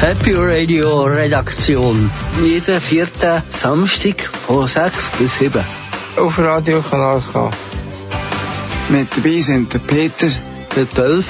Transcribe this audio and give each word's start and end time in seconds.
Happy 0.00 0.32
Radio 0.32 1.02
Redaktion. 1.02 2.08
Jeden 2.40 2.80
vierten 2.80 3.42
Samstag 3.50 4.22
von 4.46 4.68
6 4.68 4.94
bis 5.18 5.38
7. 5.38 5.64
Auf 6.16 6.38
Radio 6.38 6.80
Kanal 6.88 7.20
K. 7.32 7.50
Mit 8.90 9.08
dabei 9.16 9.40
sind 9.40 9.74
der 9.74 9.80
Peter, 9.80 10.28
der 10.76 10.84
Dolf, 10.84 11.26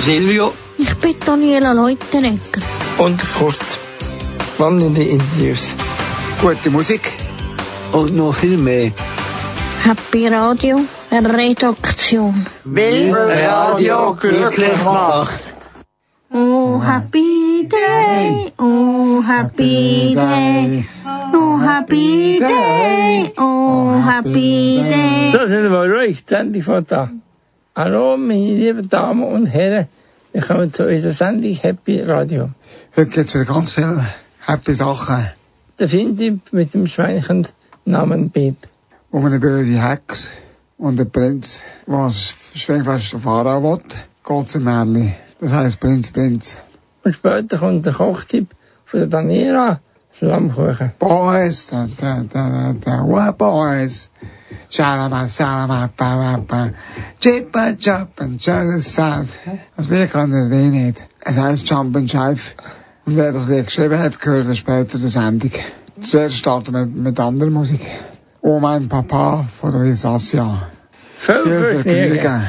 Silvio. 0.00 0.52
Ich 0.78 0.92
bin 0.96 1.14
Daniela 1.24 1.72
Leutenegger. 1.72 2.60
Und 2.98 3.22
Kurt. 3.38 3.78
Spannende 4.54 5.04
Interviews. 5.04 5.74
Gute 6.40 6.70
Musik. 6.70 7.12
Und 7.92 8.16
noch 8.16 8.34
viel 8.34 8.58
mehr. 8.58 8.90
Happy 9.84 10.26
Radio 10.26 10.80
Redaktion. 11.12 12.46
Will 12.64 13.14
Radio 13.14 14.14
glücklich 14.14 14.82
macht. 14.84 15.47
Oh, 16.30 16.78
happy 16.78 17.64
day, 17.64 18.52
oh, 18.58 19.22
happy 19.22 20.14
day, 20.14 20.86
oh, 21.32 21.56
happy 21.56 22.38
day, 22.38 23.32
oh, 23.38 23.98
happy 23.98 24.82
day. 24.82 25.30
So 25.32 25.46
sind 25.46 25.70
wir 25.70 25.88
ruhig, 25.88 26.30
endlich 26.30 26.64
von 26.64 26.84
da. 26.86 27.10
Hallo, 27.74 28.18
meine 28.18 28.54
lieben 28.56 28.86
Damen 28.90 29.22
und 29.22 29.46
Herren, 29.46 29.88
wir 30.32 30.42
kommen 30.42 30.70
zu 30.70 30.84
unserer 30.86 31.12
Sendung 31.12 31.54
Happy 31.54 32.02
Radio. 32.02 32.50
Heute 32.94 33.08
gibt 33.08 33.28
es 33.28 33.34
wieder 33.34 33.46
ganz 33.46 33.72
viele 33.72 34.06
happy 34.46 34.74
Sachen. 34.74 35.30
Der 35.78 35.88
Filmtipp 35.88 36.52
mit 36.52 36.74
dem 36.74 36.86
schweinchen 36.88 37.46
Namen 37.86 38.28
Beb. 38.28 38.68
Um 39.10 39.24
eine 39.24 39.38
böse 39.38 39.82
Hex 39.82 40.30
und 40.76 40.98
der 40.98 41.06
Prinz, 41.06 41.62
was 41.86 42.34
Schwingfest 42.54 43.14
auf 43.14 43.26
Aarau 43.26 43.62
will, 43.62 43.82
geht 44.26 44.54
im 44.54 44.64
Märchen. 44.64 45.14
Das 45.40 45.52
heisst 45.52 45.80
Prinz, 45.80 46.10
Prinz. 46.10 46.56
Und 47.04 47.14
später 47.14 47.58
kommt 47.58 47.86
der 47.86 47.92
Kochtipp 47.92 48.48
von 48.84 49.00
der 49.00 49.08
Daniela, 49.08 49.80
Flammkuchen. 50.10 50.92
Boys, 50.98 51.68
da, 51.68 51.86
da, 51.96 52.24
da, 52.24 52.50
da, 52.50 52.72
da, 52.72 53.04
what 53.04 53.38
boys? 53.38 54.10
Shalama, 54.68 55.28
salama, 55.28 55.90
ba, 55.96 56.16
ba, 56.16 56.38
ba. 56.38 56.70
Chippa, 57.20 57.76
chop 57.78 58.20
and 58.20 58.42
sad. 58.82 59.28
Das 59.76 59.90
Lied 59.90 60.10
kann 60.10 60.32
er 60.32 60.50
eh 60.50 60.70
nicht. 60.70 61.02
Es 61.20 61.38
heisst 61.38 61.68
Jump 61.68 61.96
and 61.96 62.12
Jive. 62.12 62.54
Und 63.06 63.16
wer 63.16 63.32
das 63.32 63.46
Lied 63.46 63.66
geschrieben 63.66 63.98
hat, 63.98 64.20
gehört 64.20 64.48
er 64.48 64.56
später 64.56 64.98
der 64.98 65.08
Sendung. 65.08 65.52
Zuerst 66.00 66.36
starten 66.36 66.74
wir 66.74 66.84
mit 66.84 67.20
anderer 67.20 67.50
Musik. 67.50 67.80
Oh 68.40 68.58
mein 68.58 68.88
Papa 68.88 69.44
von 69.60 69.72
der 69.72 69.82
Isassia. 69.82 70.68
Viel 71.16 71.80
Vergnügen. 71.82 72.48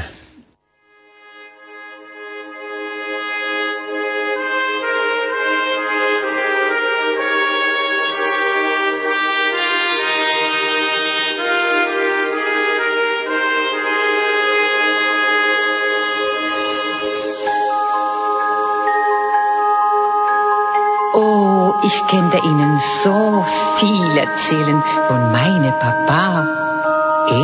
So 22.80 23.45
viel 23.77 24.17
erzählen 24.17 24.83
von 25.08 25.31
meinem 25.31 25.73
Papa. 25.80 26.47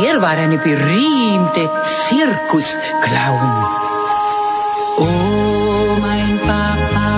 Er 0.04 0.20
war 0.20 0.30
eine 0.30 0.58
berühmte 0.58 1.70
Zirkusclown. 1.82 3.66
Oh, 4.98 6.00
mein 6.00 6.38
Papa 6.40 7.10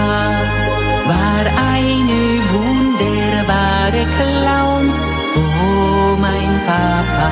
war 1.06 1.44
eine 1.74 2.20
wunderbare 2.52 4.06
Clown. 4.16 4.92
Oh, 5.36 6.16
mein 6.20 6.60
Papa 6.66 7.30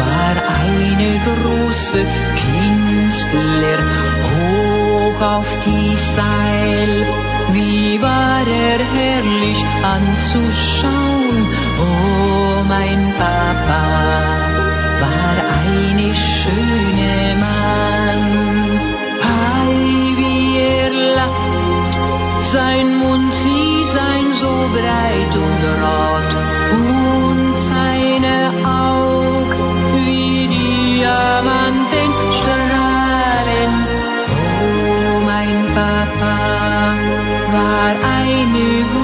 war 0.00 0.34
eine 0.64 1.10
große 1.28 2.00
Künstler 2.40 3.80
hoch 4.30 5.20
auf 5.22 5.48
die 5.66 5.96
Seil 5.96 7.09
wie 7.52 8.00
war 8.02 8.44
er 8.46 8.78
herrlich 8.96 9.62
anzuschauen. 9.96 11.38
Oh, 11.80 12.64
mein 12.68 13.12
Papa 13.18 13.84
war 15.02 15.36
eine 15.66 16.08
schöne 16.14 17.14
Mann. 17.44 18.24
Ei, 19.22 19.74
wie 20.18 20.58
er 20.58 20.90
lacht, 21.18 21.92
sein 22.52 22.88
Mund, 22.98 23.34
sie 23.42 23.84
sein 23.96 24.26
so 24.40 24.52
breit 24.76 25.34
und 25.46 25.62
rot 25.82 26.30
und 26.72 27.49
eine 38.02 38.99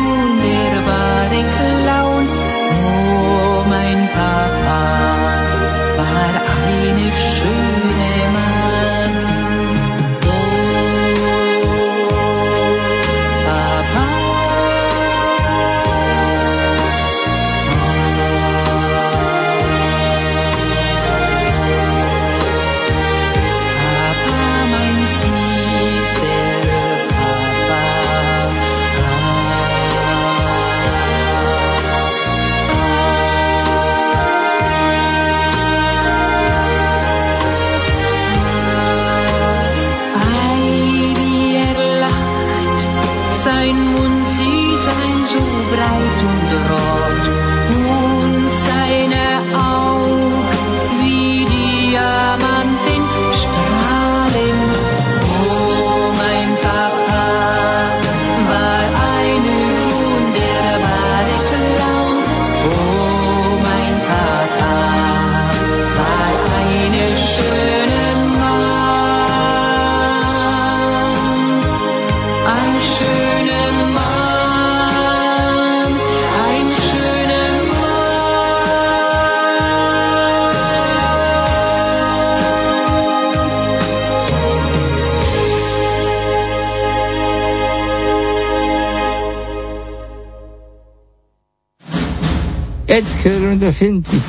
Jetzt 93.57 93.63
hören 93.63 93.63
wir 93.63 93.71
den 93.71 94.03
Filmtipp 94.05 94.23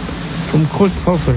vom 0.52 0.70
Kurt 0.70 0.92
Hofer. 1.06 1.36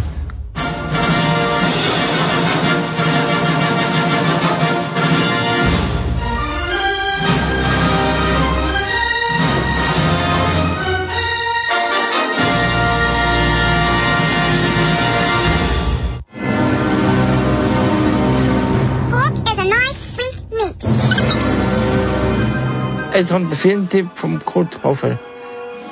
Jetzt 23.13 23.31
kommt 23.31 23.51
der 23.51 23.59
Filmtipp 23.59 24.11
vom 24.15 24.45
Kurt 24.45 24.85
Hofer. 24.85 25.19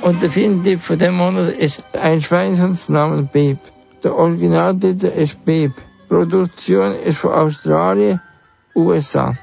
Und 0.00 0.22
der 0.22 0.30
Filmtipp 0.30 0.80
von 0.80 0.98
dem 0.98 1.14
Monat 1.14 1.54
ist 1.58 1.82
Ein 1.94 2.22
Schweinshund 2.22 2.88
namens 2.88 3.30
Babe. 3.32 3.58
Der 4.04 4.14
Originaltitel 4.14 5.06
ist 5.06 5.44
Babe. 5.44 5.74
Produktion 6.08 6.94
ist 6.94 7.18
von 7.18 7.32
Australien, 7.32 8.20
USA. 8.74 9.34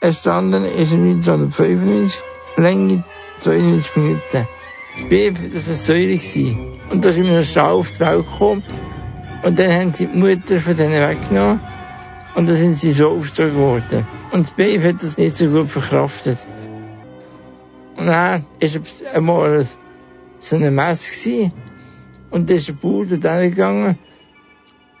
Andere 0.00 0.68
ist 0.68 0.92
1995, 0.92 2.20
Länge 2.56 3.02
92 3.40 3.96
Minuten. 3.96 4.48
Das 4.94 5.08
Baby, 5.08 5.50
das 5.52 5.68
war 5.68 5.74
säurig. 5.74 6.56
Und 6.90 7.04
da 7.04 7.08
ist 7.08 7.18
immer 7.18 7.38
ein 7.38 7.44
Stau 7.44 7.78
auf 7.78 7.90
die 7.90 8.00
Welt 8.00 8.26
gekommen. 8.30 8.62
Und 9.42 9.58
dann 9.58 9.72
haben 9.72 9.92
sie 9.92 10.06
die 10.06 10.16
Mutter 10.16 10.60
von 10.60 10.76
denen 10.76 11.08
weggenommen. 11.08 11.60
Und 12.34 12.48
dann 12.48 12.56
sind 12.56 12.76
sie 12.76 12.92
so 12.92 13.08
aufgezogen 13.08 13.56
worden. 13.56 14.06
Und 14.30 14.46
das 14.46 14.52
Baby 14.52 14.92
hat 14.92 15.02
das 15.02 15.16
nicht 15.16 15.36
so 15.36 15.48
gut 15.48 15.70
verkraftet. 15.70 16.38
Und 17.96 18.06
dann 18.06 18.44
ist 18.60 18.76
es 18.76 19.04
einmal 19.06 19.66
so 20.40 20.56
eine 20.56 20.70
gewesen. 20.70 21.52
Und 22.30 22.50
da 22.50 22.54
ist 22.54 22.68
der 22.68 22.72
Bauer 22.72 23.06
dort 23.06 23.22
gegangen. 23.22 23.98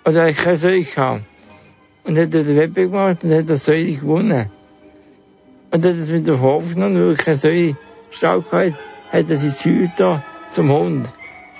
Und 0.04 0.16
er 0.16 0.28
hat 0.28 0.36
keine 0.36 0.56
Säule 0.56 0.84
gehabt. 0.84 1.22
Und 2.04 2.18
hat 2.18 2.32
dort 2.34 2.46
den 2.46 2.56
Wettbewerb 2.56 2.90
gemacht 2.90 3.24
und 3.24 3.34
hat 3.34 3.48
das 3.48 3.64
Säule 3.64 3.92
gewonnen. 3.92 4.50
Und 5.70 5.84
hat 5.84 5.94
es 5.96 6.10
mit 6.10 6.26
den 6.26 6.40
Hof 6.40 6.74
genommen, 6.74 6.96
weil 6.96 7.10
er 7.10 7.16
keine 7.16 7.36
Säule 7.36 7.76
stark 8.10 8.52
hatte, 8.52 8.74
hat 9.10 9.30
er 9.30 9.36
sie 9.36 9.52
Züge 9.52 9.90
da 9.96 10.22
zum 10.52 10.70
Hund. 10.70 11.08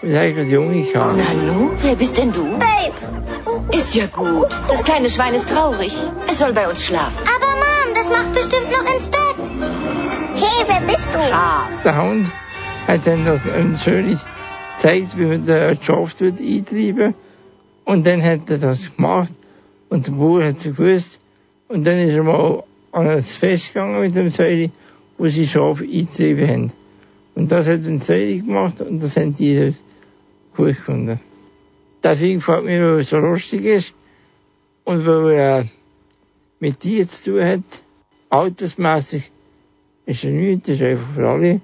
Und 0.02 0.10
er 0.10 0.28
hat 0.28 0.34
gerade 0.36 0.48
Junge 0.48 0.82
gehabt. 0.82 1.16
Nanu, 1.16 1.70
wer 1.82 1.96
bist 1.96 2.18
denn 2.18 2.30
du? 2.30 2.44
Babe. 2.58 3.76
Ist 3.76 3.94
ja 3.94 4.06
gut. 4.06 4.48
Das 4.68 4.84
kleine 4.84 5.08
Schwein 5.08 5.34
ist 5.34 5.48
traurig. 5.48 5.96
Es 6.28 6.38
soll 6.38 6.52
bei 6.52 6.68
uns 6.68 6.84
schlafen. 6.84 7.24
Aber 7.26 7.52
Mom, 7.54 7.94
das 7.94 8.08
macht 8.10 8.32
bestimmt 8.34 8.70
noch 8.70 8.94
ins 8.94 9.08
Bett. 9.08 9.50
Hey, 10.36 10.64
wer 10.66 10.80
bist 10.86 11.08
du? 11.12 11.18
Schaf. 11.18 11.82
Der 11.82 12.02
Hund 12.02 12.30
hat 12.86 13.06
dann 13.06 13.24
das 13.24 13.46
ein 13.48 13.76
schönes 13.76 14.24
gezeigt, 14.76 15.18
wie 15.18 15.24
man 15.24 15.44
den 15.44 15.82
Schaft 15.82 16.20
wird 16.20 16.40
eintreiben. 16.40 17.14
Und 17.84 18.06
dann 18.06 18.22
hat 18.22 18.50
er 18.50 18.58
das 18.58 18.94
gemacht. 18.94 19.32
Und 19.88 20.06
der 20.06 20.12
Bauer 20.12 20.44
hat 20.44 20.56
es 20.56 20.64
gewusst. 20.64 21.20
Und 21.68 21.86
dann 21.86 21.98
ist 21.98 22.14
er 22.14 22.22
mal 22.22 22.62
an 22.92 23.08
ein 23.08 23.22
Fest 23.22 23.72
gegangen 23.72 24.00
mit 24.00 24.14
dem 24.14 24.30
Säule, 24.30 24.70
wo 25.18 25.26
sie 25.28 25.46
Schafe 25.46 25.84
eingetrieben 25.84 26.48
haben. 26.48 26.72
Und 27.34 27.50
das 27.50 27.66
hat 27.66 27.84
ein 27.84 28.00
Säule 28.00 28.38
gemacht 28.38 28.80
und 28.80 29.02
das 29.02 29.16
haben 29.16 29.34
die 29.34 29.74
gut 30.56 30.68
gefunden. 30.68 31.18
Der 32.02 32.16
Film 32.16 32.38
gefällt 32.38 32.64
mir, 32.64 32.80
weil 32.80 32.98
er 32.98 33.04
so 33.04 33.16
lustig 33.16 33.64
ist 33.64 33.94
und 34.84 35.04
weil 35.06 35.32
er 35.32 35.64
mit 36.60 36.84
dir 36.84 37.08
zu 37.08 37.32
tun 37.32 37.44
hat. 37.44 37.80
Altersmässig 38.30 39.30
ist 40.06 40.24
er 40.24 40.30
nichts, 40.30 40.66
das 40.66 40.76
ist 40.76 40.82
einfach 40.82 41.14
für 41.14 41.28
alle. 41.28 41.60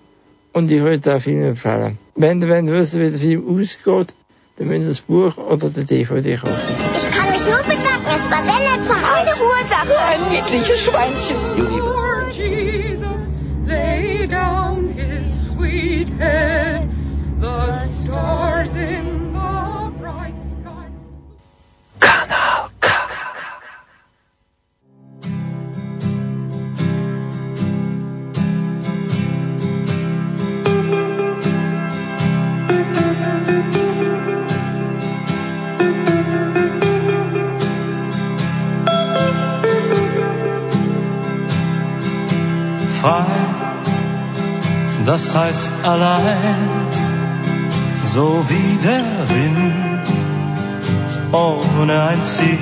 Und 0.60 0.70
ich 0.70 0.82
würde 0.82 0.98
den 0.98 1.20
Film 1.20 1.42
empfehlen. 1.42 1.96
Wenn 2.16 2.42
ihr 2.42 2.74
wissen, 2.74 3.00
wie 3.00 3.08
der 3.08 3.18
Film 3.18 3.48
ausgeht, 3.48 4.12
dann 4.56 4.68
müsst 4.68 4.82
ihr 4.82 4.88
das 4.88 5.00
Buch 5.00 5.38
oder 5.38 5.70
den 5.70 5.86
DVD 5.86 6.36
kaufen. 6.36 6.52
Ich 6.98 7.10
kann 7.16 7.32
mich 7.32 7.46
nur 7.46 7.62
bedanken, 7.62 8.10
es 8.14 8.30
war 8.30 8.42
sehr 8.42 8.60
nett 8.68 8.84
von 8.84 8.98
euch. 8.98 9.20
Eine 9.22 9.34
Ursache. 9.40 9.96
Ein 10.12 10.20
niedliches 10.30 10.84
Schweinchen. 10.84 11.36
Lord 11.78 12.32
Jesus 12.36 13.22
lay 13.64 14.26
down 14.26 14.90
his 14.90 15.24
sweet 15.48 16.08
head. 16.18 16.86
The 17.40 17.88
stars 18.04 18.68
in 18.76 19.09
frei, 43.00 43.24
das 45.06 45.34
heißt 45.34 45.72
allein, 45.84 46.86
so 48.04 48.44
wie 48.48 48.78
der 48.88 49.28
Wind, 49.34 50.06
ohne 51.32 52.02
ein 52.02 52.22
Ziel. 52.22 52.58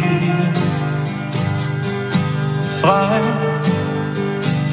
Frei, 2.80 3.20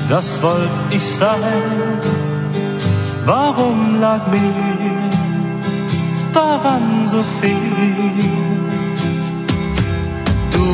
das 0.08 0.42
wollt 0.44 0.78
ich 0.92 1.06
sein, 1.16 2.00
warum 3.26 4.00
lag 4.00 4.28
mir 4.28 4.54
daran 6.34 7.08
so 7.08 7.24
viel? 7.42 8.14
Du, 10.52 10.68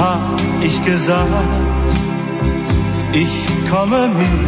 hab 0.00 0.40
ich 0.62 0.84
gesagt, 0.84 2.03
ich 3.14 3.34
komme 3.70 4.08
mir 4.08 4.38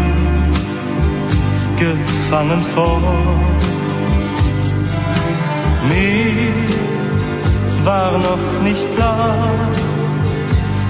gefangen 1.78 2.62
vor. 2.62 3.00
Mir 5.88 6.52
war 7.84 8.18
noch 8.18 8.62
nicht 8.64 8.90
klar, 8.92 9.52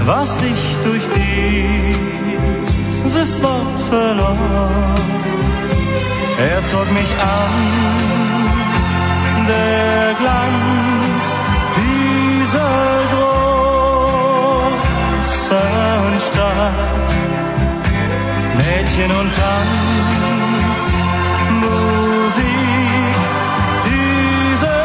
was 0.06 0.42
ich 0.42 0.76
durch 0.84 1.06
dieses 3.04 3.42
Wort 3.42 3.80
verlor. 3.90 4.70
Er 6.38 6.64
zog 6.64 6.90
mich 6.92 7.12
an, 7.12 7.52
der 9.48 10.14
Glanz 10.20 11.24
dieser 11.76 12.86
großen 15.26 16.20
Stadt. 16.20 17.25
Mädchen 18.56 19.10
und 19.10 19.30
Tanz, 19.34 20.80
Musik, 21.60 23.16
diese 23.84 24.76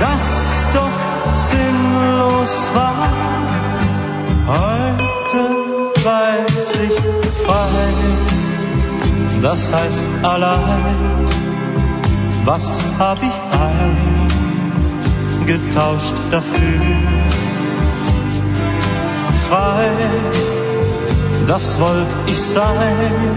das 0.00 0.24
doch 0.72 0.98
sinnlos 1.34 2.52
war. 2.74 3.10
Heute 4.46 5.42
weiß 6.04 6.66
ich 6.86 6.96
frei, 7.44 7.82
das 9.42 9.72
heißt 9.72 10.08
allein, 10.22 11.26
was 12.46 12.84
hab 12.98 13.22
ich 13.22 13.38
ein? 13.52 13.97
Getauscht 15.48 16.14
dafür. 16.30 16.80
Frei, 19.48 19.90
das 21.46 21.80
wollt 21.80 22.14
ich 22.26 22.38
sein. 22.38 23.34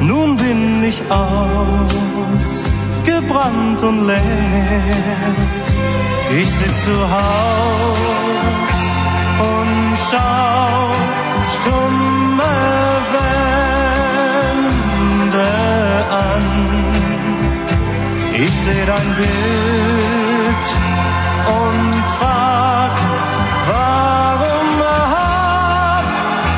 Nun 0.00 0.36
bin 0.36 0.84
ich 0.84 1.02
ausgebrannt 1.10 3.82
und 3.82 4.06
leer. 4.06 5.34
Ich 6.40 6.50
sitz 6.58 6.84
zu 6.84 6.96
Haus 7.16 8.78
und 9.50 9.98
schau 10.08 10.92
stumme 11.56 12.54
Wände 15.14 15.54
an. 16.28 16.44
Ich 18.44 18.54
seh 18.64 18.84
dein 18.86 19.08
Bild 19.16 20.23
und 20.54 22.04
frag, 22.18 22.94
warum 23.68 24.70
hab 25.16 26.04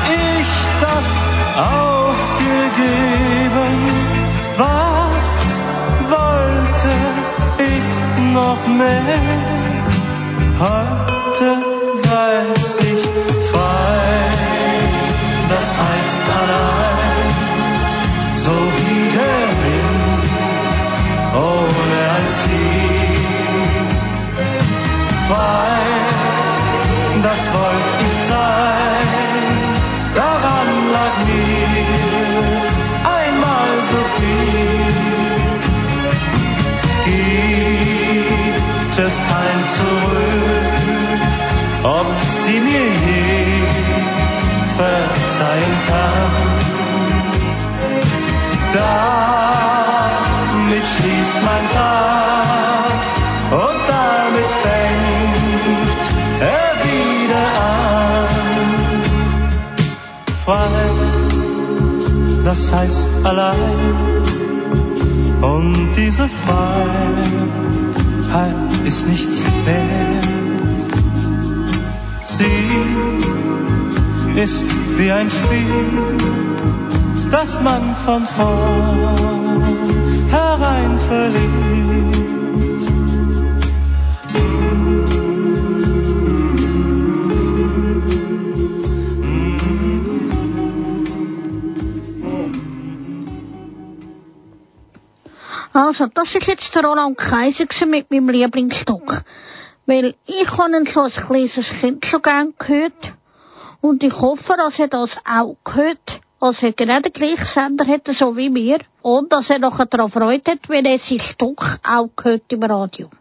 ich 0.09 0.51
das 0.85 1.07
aufgegeben? 1.75 2.95
Was 4.57 5.27
wollte 6.15 6.93
ich 7.73 7.87
noch 8.33 8.61
mehr? 8.67 9.21
Heute 10.59 11.47
weiß 12.09 12.67
ich 12.91 13.03
frei, 13.49 13.76
zurück, 39.77 40.73
ob 41.83 42.07
sie 42.43 42.59
mir 42.59 42.87
je 43.07 43.37
verzeihen 44.77 45.75
kann. 45.89 46.33
Damit 48.73 49.25
schließt 50.93 51.39
mein 51.49 51.65
Tag 51.79 52.91
und 53.63 53.81
damit 53.95 54.51
fängt 54.65 56.03
er 56.55 56.69
wieder 56.87 57.47
an. 57.75 58.31
Frei, 60.45 60.81
das 62.45 62.61
heißt 62.73 63.09
allein. 63.23 63.87
Und 65.41 65.93
diese 65.95 66.27
Frei 66.27 66.87
Freiheit 68.27 68.55
ist 68.85 69.07
nichts 69.07 69.43
wert. 69.65 70.27
Sie 72.23 72.71
ist 74.39 74.65
wie 74.97 75.11
ein 75.11 75.29
Spiel, 75.29 76.17
das 77.31 77.61
man 77.61 77.95
von 78.05 78.25
vornherein 78.25 79.39
verliebt. 80.99 81.66
Also, 95.77 96.07
das 96.07 96.33
ist 96.33 96.47
jetzt 96.47 96.73
der 96.73 96.83
Roland 96.83 97.19
Kaiser 97.19 97.67
mit 97.85 98.09
meinem 98.09 98.29
Lieblingsstück. 98.29 99.21
Weil 99.85 100.15
ich 100.25 100.57
habe 100.57 100.75
ihn 100.75 100.87
so 100.87 101.01
als 101.01 101.17
kleines 101.17 101.69
Kind 101.69 102.03
schon 102.03 102.23
gern 102.23 102.55
gehört. 102.57 103.13
Und 103.79 104.01
ich 104.01 104.19
hoffe, 104.19 104.55
dass 104.57 104.79
er 104.79 104.87
das 104.87 105.17
auch 105.23 105.55
gehört. 105.63 106.19
Als 106.39 106.63
er 106.63 106.71
genau 106.71 106.99
den 106.99 107.13
gleichen 107.13 107.45
Sender 107.45 107.85
hätte, 107.85 108.13
so 108.13 108.35
wie 108.35 108.55
wir. 108.55 108.79
Und 109.03 109.31
dass 109.31 109.51
er 109.51 109.59
nachher 109.59 109.85
daran 109.85 110.09
Freude 110.09 110.53
hat, 110.53 110.67
wenn 110.67 110.85
er 110.85 110.97
sein 110.97 111.19
Stück 111.19 111.61
auch 111.87 112.09
gehört 112.15 112.51
im 112.51 112.63
Radio. 112.63 113.11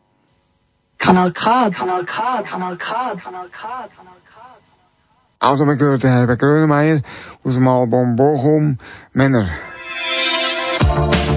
Kanal 0.97 1.33
K, 1.33 1.69
Kanal 1.69 2.07
K, 2.07 2.43
Kanal 2.43 2.79
K, 2.79 3.17
Kanal 3.23 3.49
K, 3.51 3.69
Kanal 3.95 4.17
K. 4.33 4.39
Also, 5.41 5.67
wir 5.67 5.77
hören 5.77 6.01
den 6.01 6.11
Herbert 6.11 6.41
Grönemeyer 6.41 7.03
aus 7.45 7.57
dem 7.57 7.69
Album 7.69 8.17
Bochum 8.17 8.79
Männer. 9.13 9.47
Männer 10.87 11.36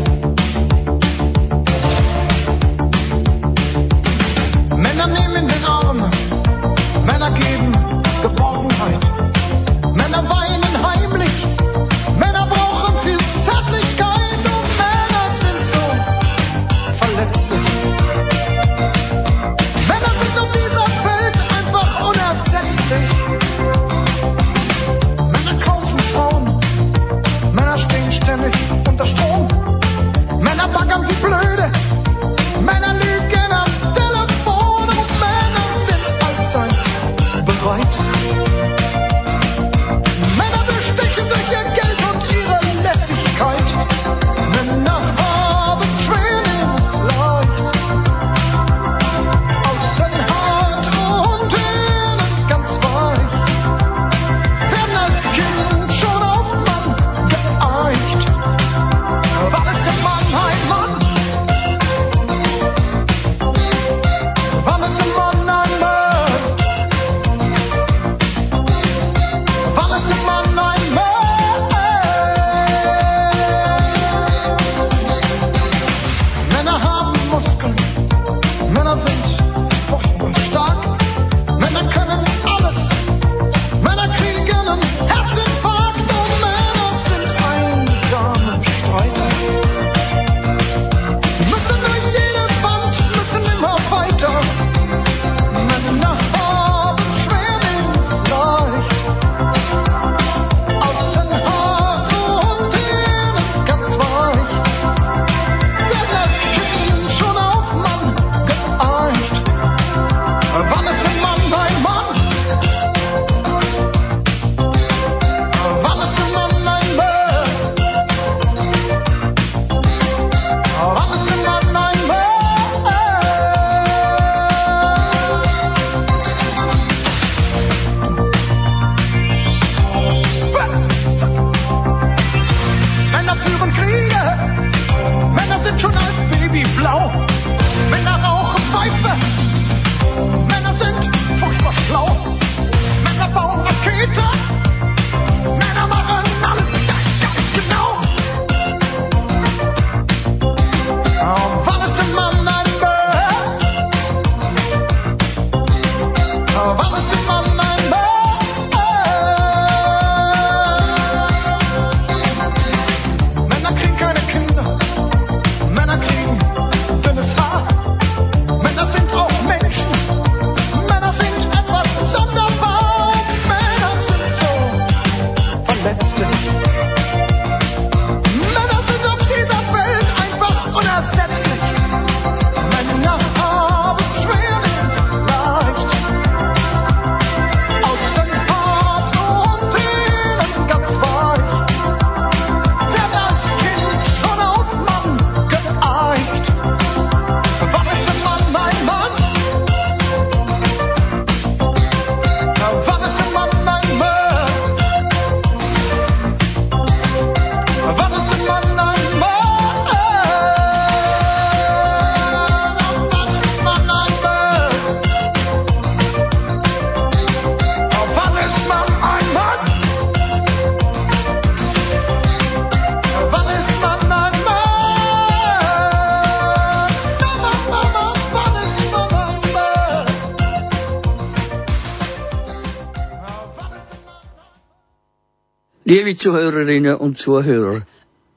Liebe 235.90 236.16
Zuhörerinnen 236.16 236.98
und 236.98 237.18
Zuhörer, 237.18 237.82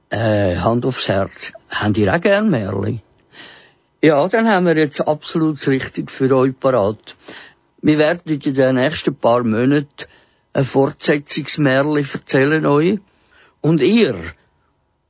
äh, 0.08 0.56
Hand 0.56 0.86
aufs 0.86 1.06
Herz, 1.08 1.52
habt 1.68 1.98
ihr 1.98 2.10
auch 2.14 2.18
gern 2.18 2.48
Märli? 2.48 3.02
Ja, 4.00 4.26
dann 4.26 4.48
haben 4.48 4.64
wir 4.64 4.78
jetzt 4.78 5.02
absolut 5.02 5.68
richtig 5.68 6.10
für 6.10 6.34
euch 6.34 6.58
parat. 6.58 7.14
Wir 7.82 7.98
werden 7.98 8.40
in 8.40 8.54
den 8.54 8.76
nächsten 8.76 9.14
paar 9.14 9.44
Monaten 9.44 10.06
ein 10.54 10.64
Fortsetzungsmärli 10.64 12.06
erzählen 12.10 12.64
euch. 12.64 13.00
Und 13.60 13.82
ihr, 13.82 14.16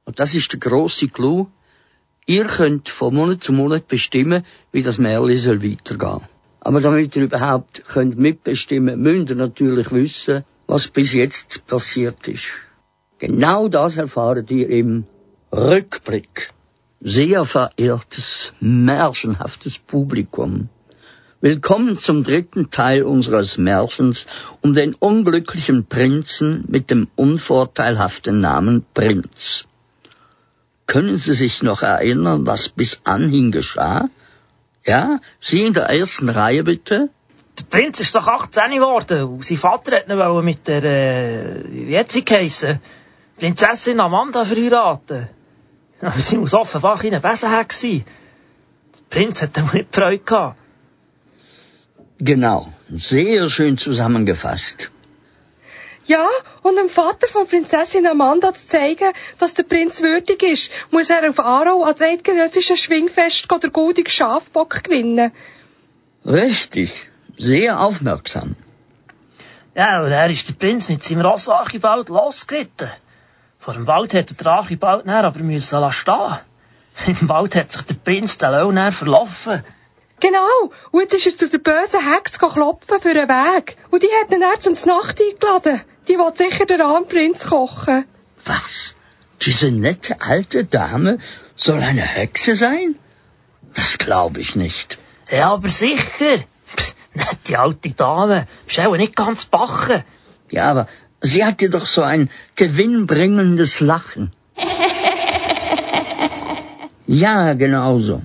und 0.04 0.18
das 0.18 0.34
ist 0.34 0.52
der 0.52 0.58
grosse 0.58 1.06
Clou, 1.06 1.46
ihr 2.26 2.46
könnt 2.46 2.88
von 2.88 3.14
Monat 3.14 3.44
zu 3.44 3.52
Monat 3.52 3.86
bestimmen, 3.86 4.44
wie 4.72 4.82
das 4.82 4.98
Märli 4.98 5.36
soll 5.36 5.62
weitergehen. 5.62 6.22
Aber 6.58 6.80
damit 6.80 7.14
ihr 7.14 7.22
überhaupt 7.22 7.84
könnt 7.84 8.18
mitbestimmen, 8.18 9.00
müsst 9.00 9.30
ihr 9.30 9.36
natürlich 9.36 9.92
wissen, 9.92 10.44
was 10.72 10.88
bis 10.88 11.12
jetzt 11.12 11.66
passiert 11.66 12.26
ist. 12.28 12.52
Genau 13.18 13.68
das 13.68 13.98
erfahrt 13.98 14.50
ihr 14.50 14.70
im 14.70 15.04
Rückblick. 15.52 16.50
Sehr 17.00 17.44
verehrtes, 17.44 18.54
märchenhaftes 18.60 19.76
Publikum. 19.78 20.70
Willkommen 21.42 21.98
zum 21.98 22.24
dritten 22.24 22.70
Teil 22.70 23.02
unseres 23.02 23.58
Märchens 23.58 24.24
um 24.62 24.72
den 24.72 24.94
unglücklichen 24.94 25.84
Prinzen 25.84 26.64
mit 26.68 26.88
dem 26.88 27.08
unvorteilhaften 27.16 28.40
Namen 28.40 28.86
Prinz. 28.94 29.66
Können 30.86 31.18
Sie 31.18 31.34
sich 31.34 31.62
noch 31.62 31.82
erinnern, 31.82 32.46
was 32.46 32.70
bis 32.70 33.00
anhin 33.04 33.52
geschah? 33.52 34.08
Ja, 34.86 35.20
Sie 35.38 35.60
in 35.60 35.74
der 35.74 35.90
ersten 35.90 36.30
Reihe 36.30 36.64
bitte. 36.64 37.10
Der 37.58 37.64
Prinz 37.64 38.00
ist 38.00 38.14
doch 38.14 38.26
18 38.26 38.70
geworden 38.70 39.24
und 39.24 39.44
sein 39.44 39.58
Vater 39.58 39.96
hat 39.96 40.08
ihn 40.08 40.44
mit 40.44 40.66
der, 40.68 40.84
äh, 40.84 41.64
wie 41.68 41.98
hat 41.98 42.10
sie 42.10 42.24
geheissen? 42.24 42.80
Prinzessin 43.38 44.00
Amanda 44.00 44.44
verheiraten. 44.44 45.28
Aber 46.00 46.18
sie 46.18 46.38
muss 46.38 46.54
offenbar 46.54 47.00
ein 47.02 47.20
Besenheck 47.20 47.72
sein. 47.72 48.04
Der 48.96 49.02
Prinz 49.10 49.42
hat 49.42 49.56
damit 49.56 49.74
nicht 49.74 49.94
Freude 49.94 50.24
gehabt. 50.24 50.56
Genau, 52.18 52.72
sehr 52.88 53.50
schön 53.50 53.76
zusammengefasst. 53.76 54.90
Ja, 56.04 56.28
und 56.62 56.76
dem 56.76 56.88
Vater 56.88 57.28
von 57.28 57.46
Prinzessin 57.46 58.06
Amanda 58.06 58.52
zu 58.54 58.66
zeigen, 58.66 59.12
dass 59.38 59.54
der 59.54 59.62
Prinz 59.64 60.02
würdig 60.02 60.42
ist, 60.42 60.70
muss 60.90 61.10
er 61.10 61.28
auf 61.28 61.38
Aarau 61.38 61.84
als 61.84 62.00
eidgenössische 62.00 62.76
Schwingfest 62.76 63.48
der 63.50 63.70
goldige 63.70 64.10
Schafbock 64.10 64.82
gewinnen. 64.82 65.32
Richtig, 66.24 67.08
sehr 67.42 67.80
aufmerksam. 67.80 68.56
Ja, 69.74 70.02
und 70.02 70.12
er 70.12 70.30
ist 70.30 70.48
der 70.48 70.54
Prinz 70.54 70.88
mit 70.88 71.02
seinem 71.02 71.22
Ross 71.22 71.48
Archibald 71.48 72.08
losgeritten. 72.08 72.90
Vor 73.58 73.74
dem 73.74 73.86
Wald 73.86 74.14
hat 74.14 74.38
der 74.38 74.46
Archibald 74.46 75.06
dann 75.06 75.24
aber 75.24 75.40
müssen 75.40 75.92
stehen. 75.92 76.38
Im 77.06 77.28
Wald 77.28 77.56
hat 77.56 77.72
sich 77.72 77.82
der 77.82 77.94
Prinz 77.94 78.38
Lohn 78.40 78.76
dann 78.76 78.92
verlaufen. 78.92 79.64
Genau, 80.20 80.70
und 80.92 81.00
jetzt 81.00 81.14
ist 81.14 81.26
er 81.26 81.36
zu 81.36 81.48
der 81.48 81.58
bösen 81.58 82.00
Hex 82.12 82.38
klopfen 82.38 83.00
für 83.00 83.10
einen 83.10 83.28
Weg. 83.28 83.76
Und 83.90 84.02
die 84.02 84.08
hat 84.20 84.30
ihn 84.30 84.40
dann 84.40 84.60
zum 84.60 84.74
Nacht 84.86 85.20
eingeladen. 85.20 85.80
Die 86.06 86.18
will 86.18 86.32
sicher 86.34 86.66
den 86.66 86.80
armen 86.80 87.08
Prinz 87.08 87.46
kochen. 87.46 88.04
Was? 88.44 88.94
Diese 89.40 89.72
nette 89.72 90.20
alte 90.20 90.64
Dame 90.64 91.18
soll 91.56 91.80
eine 91.80 92.02
Hexe 92.02 92.54
sein? 92.54 92.96
Das 93.74 93.98
glaube 93.98 94.40
ich 94.40 94.54
nicht. 94.54 94.98
Ja, 95.28 95.54
aber 95.54 95.70
sicher. 95.70 96.44
Nette 97.14 97.58
alte 97.58 97.90
Dame. 97.90 98.46
Ist 98.66 98.80
auch 98.80 98.96
nicht 98.96 99.16
ganz 99.16 99.44
bachen. 99.46 100.02
Ja, 100.50 100.70
aber 100.70 100.88
sie 101.20 101.44
hatte 101.44 101.70
doch 101.70 101.86
so 101.86 102.02
ein 102.02 102.30
gewinnbringendes 102.56 103.80
Lachen. 103.80 104.32
ja, 107.06 107.54
genau 107.54 107.98
so. 107.98 108.22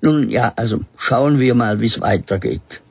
Nun 0.00 0.30
ja, 0.30 0.52
also 0.56 0.80
schauen 0.96 1.38
wir 1.38 1.54
mal, 1.54 1.80
wie 1.80 1.86
es 1.86 2.00
weitergeht. 2.00 2.82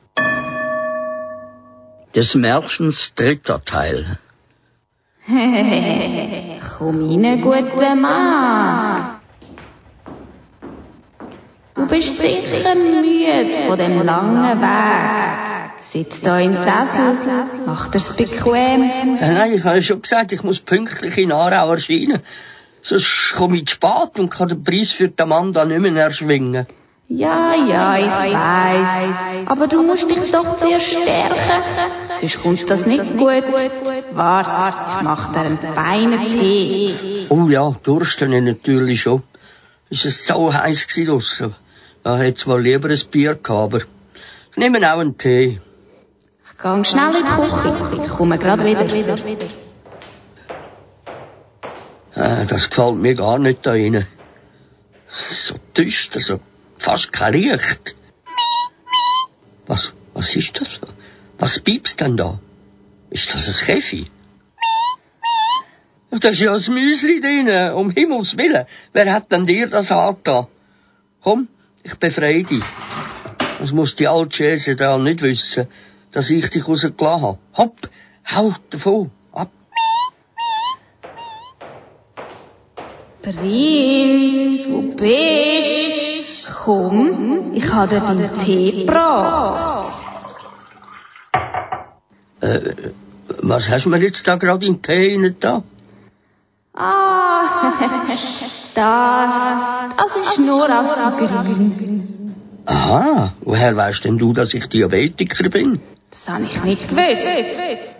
Des 2.14 2.34
Märchens 2.34 3.14
dritter 3.14 3.64
Teil. 3.64 4.18
Komm 5.28 7.24
rein, 7.24 7.40
guter 7.42 7.94
Mann. 7.94 8.85
Du 11.86 11.94
bist 11.94 12.18
sicher 12.18 12.74
müde 12.74 13.68
von 13.68 13.78
dem 13.78 14.02
langen 14.02 14.60
Weg. 14.60 15.82
Sitz 15.82 16.20
da 16.20 16.40
im 16.40 16.54
Sessel, 16.54 17.14
mach 17.64 17.92
dir's 17.92 18.08
bequem. 18.16 19.18
Ja, 19.20 19.32
nein, 19.34 19.52
ich 19.52 19.62
habe 19.62 19.76
ja 19.76 19.82
schon 19.82 20.02
gesagt, 20.02 20.32
ich 20.32 20.42
muss 20.42 20.58
pünktlich 20.58 21.16
in 21.16 21.30
Aarau 21.30 21.70
erscheinen. 21.70 22.22
Sonst 22.82 23.34
komme 23.36 23.58
ich 23.58 23.66
zu 23.66 23.74
spät 23.76 24.18
und 24.18 24.30
kann 24.30 24.48
den 24.48 24.64
Preis 24.64 24.90
für 24.90 25.08
den 25.08 25.20
Amanda 25.20 25.64
nicht 25.64 25.78
mehr 25.78 26.02
erschwingen. 26.02 26.66
Ja, 27.08 27.54
ja, 27.54 27.98
ich 27.98 28.18
weiß. 28.34 29.46
Aber 29.46 29.68
du 29.68 29.84
musst 29.84 30.10
dich 30.10 30.32
doch 30.32 30.56
zuerst 30.56 30.88
stärken. 30.88 31.62
Sonst 32.18 32.42
kommt 32.42 32.68
das 32.68 32.84
nicht 32.84 33.16
gut. 33.16 33.44
Warte, 34.12 34.76
ich 34.88 35.02
mach 35.02 35.30
dir 35.30 35.40
einen 35.40 35.58
feinen 35.60 36.30
Tee. 36.30 37.26
Oh 37.28 37.46
ja, 37.48 37.76
dursten 37.84 38.32
ich 38.32 38.42
natürlich 38.42 39.02
schon. 39.02 39.22
Es 39.88 40.04
war 40.04 40.10
so 40.10 40.52
heiß 40.52 40.88
draussen. 40.88 41.54
Da 42.06 42.18
hätte 42.18 42.38
zwar 42.38 42.60
lieber 42.60 42.88
ein 42.88 43.00
Bier 43.10 43.34
gehabt, 43.34 43.50
aber 43.50 43.78
ich 43.78 44.56
nehme 44.56 44.78
auch 44.78 45.00
einen 45.00 45.18
Tee. 45.18 45.60
Ich 46.46 46.56
gehe 46.62 46.84
schnell 46.84 47.12
in 47.16 47.24
die 47.26 47.32
Küche. 47.36 48.02
Ich 48.04 48.10
komme 48.10 48.38
gerade 48.38 48.64
wieder. 48.64 49.16
Äh, 52.14 52.46
das 52.46 52.70
gefällt 52.70 52.98
mir 52.98 53.16
gar 53.16 53.40
nicht 53.40 53.66
da 53.66 53.72
rein. 53.72 54.06
So 55.08 55.56
düster, 55.76 56.20
so 56.20 56.38
fast 56.78 57.12
kein 57.12 57.32
Licht. 57.32 57.96
Was, 59.66 59.92
was 60.14 60.36
ist 60.36 60.60
das? 60.60 60.78
Was 61.40 61.58
piepst 61.58 62.00
denn 62.00 62.16
da? 62.16 62.38
Ist 63.10 63.34
das 63.34 63.48
ein 63.48 63.66
Käfi? 63.66 64.08
Da 66.12 66.28
ist 66.28 66.38
ja 66.38 66.54
ein 66.54 66.72
Müsli 66.72 67.18
drin, 67.20 67.48
um 67.72 67.90
Himmels 67.90 68.38
Willen. 68.38 68.66
Wer 68.92 69.12
hat 69.12 69.32
denn 69.32 69.44
dir 69.44 69.66
das 69.66 69.90
angetan? 69.90 70.46
Komm, 71.20 71.48
ich 71.86 71.94
befreie 71.94 72.42
dich. 72.42 72.64
Das 73.60 73.70
muss 73.72 73.94
die 73.96 74.08
alte 74.08 74.36
Schäse 74.36 74.74
da 74.76 74.98
nicht 74.98 75.22
wissen, 75.22 75.68
dass 76.12 76.30
ich 76.30 76.50
dich 76.50 76.66
rausgelassen 76.66 77.22
habe. 77.22 77.38
Hopp, 77.56 77.88
hau 78.34 78.54
davon, 78.70 79.10
ab. 79.32 79.50
Prinz, 83.22 84.64
wo 84.68 84.80
bist? 84.96 86.48
Komm, 86.64 87.52
ich 87.54 87.72
habe 87.72 87.88
dir 87.94 88.00
deinen 88.00 88.34
Tee 88.38 88.84
gebracht. 88.84 89.92
Äh, 92.40 92.60
was 93.52 93.70
hast 93.70 93.86
du 93.86 93.90
mir 93.90 93.98
jetzt 93.98 94.26
da 94.26 94.36
gerade 94.36 94.66
in 94.66 94.74
den 94.74 94.82
Tee 94.82 95.34
da? 95.38 95.62
Ah, 96.74 97.72
das, 98.76 99.34
das 99.96 100.16
ist 100.16 100.38
nur 100.38 100.68
aus 100.78 100.94
dem 101.18 101.28
Grün. 101.28 102.34
Aha, 102.66 103.32
woher 103.40 103.76
weißt 103.76 104.04
denn 104.04 104.18
du, 104.18 104.32
dass 104.32 104.52
ich 104.54 104.66
Diabetiker 104.66 105.48
bin? 105.48 105.80
Das 106.10 106.28
habe 106.28 106.44
ich 106.44 106.62
nicht 106.62 106.88
gewusst. 106.88 107.26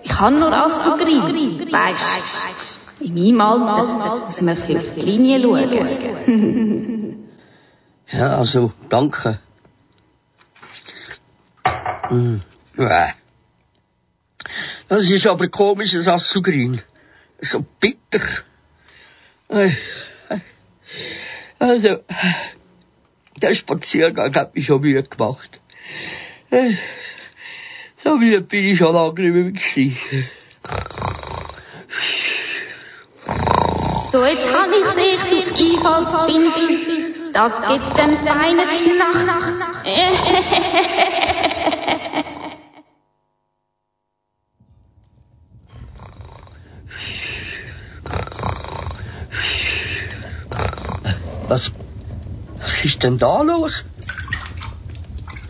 Ich 0.04 0.10
kann 0.10 0.38
nur 0.38 0.64
aus 0.64 0.82
dem 0.82 0.94
Grün. 0.98 1.72
Weisst, 1.72 2.78
in 3.00 3.14
meinem 3.14 3.62
Alter 3.62 4.26
muss 4.26 4.40
man 4.40 4.54
bisschen 4.54 4.78
auf 4.78 4.94
die 4.96 5.00
Linie 5.00 5.40
schauen. 5.40 6.96
Ja, 8.08 8.38
also, 8.38 8.72
danke. 8.88 9.40
Hm, 12.08 12.40
äh. 12.76 13.08
Das 14.88 15.10
ist 15.10 15.26
aber 15.26 15.48
komisches 15.48 16.06
Assugrin. 16.06 16.80
So 17.40 17.64
bitter. 17.80 18.20
Also, 21.59 21.99
der 23.42 23.55
Spaziergang 23.55 24.35
hat 24.35 24.55
mich 24.55 24.66
schon 24.66 24.81
müde 24.81 25.03
gemacht. 25.03 25.61
Äh, 26.51 26.75
So 27.96 28.16
müde 28.16 28.40
bin 28.40 28.64
ich 28.66 28.79
schon 28.79 28.94
lange 28.94 29.20
nicht. 29.20 29.61
So, 34.12 34.25
jetzt 34.25 34.49
kann 34.49 34.70
ich 34.72 34.87
dich, 34.94 35.18
du 35.29 35.37
Einfallspinsel. 35.75 37.33
Das 37.33 37.53
gibt 37.68 37.99
den 37.99 38.16
feinen 38.18 38.99
Nacht. 38.99 39.27
Was, 51.48 51.70
was 52.59 52.85
ist 52.85 53.02
denn 53.02 53.18
da 53.18 53.42
los? 53.42 53.85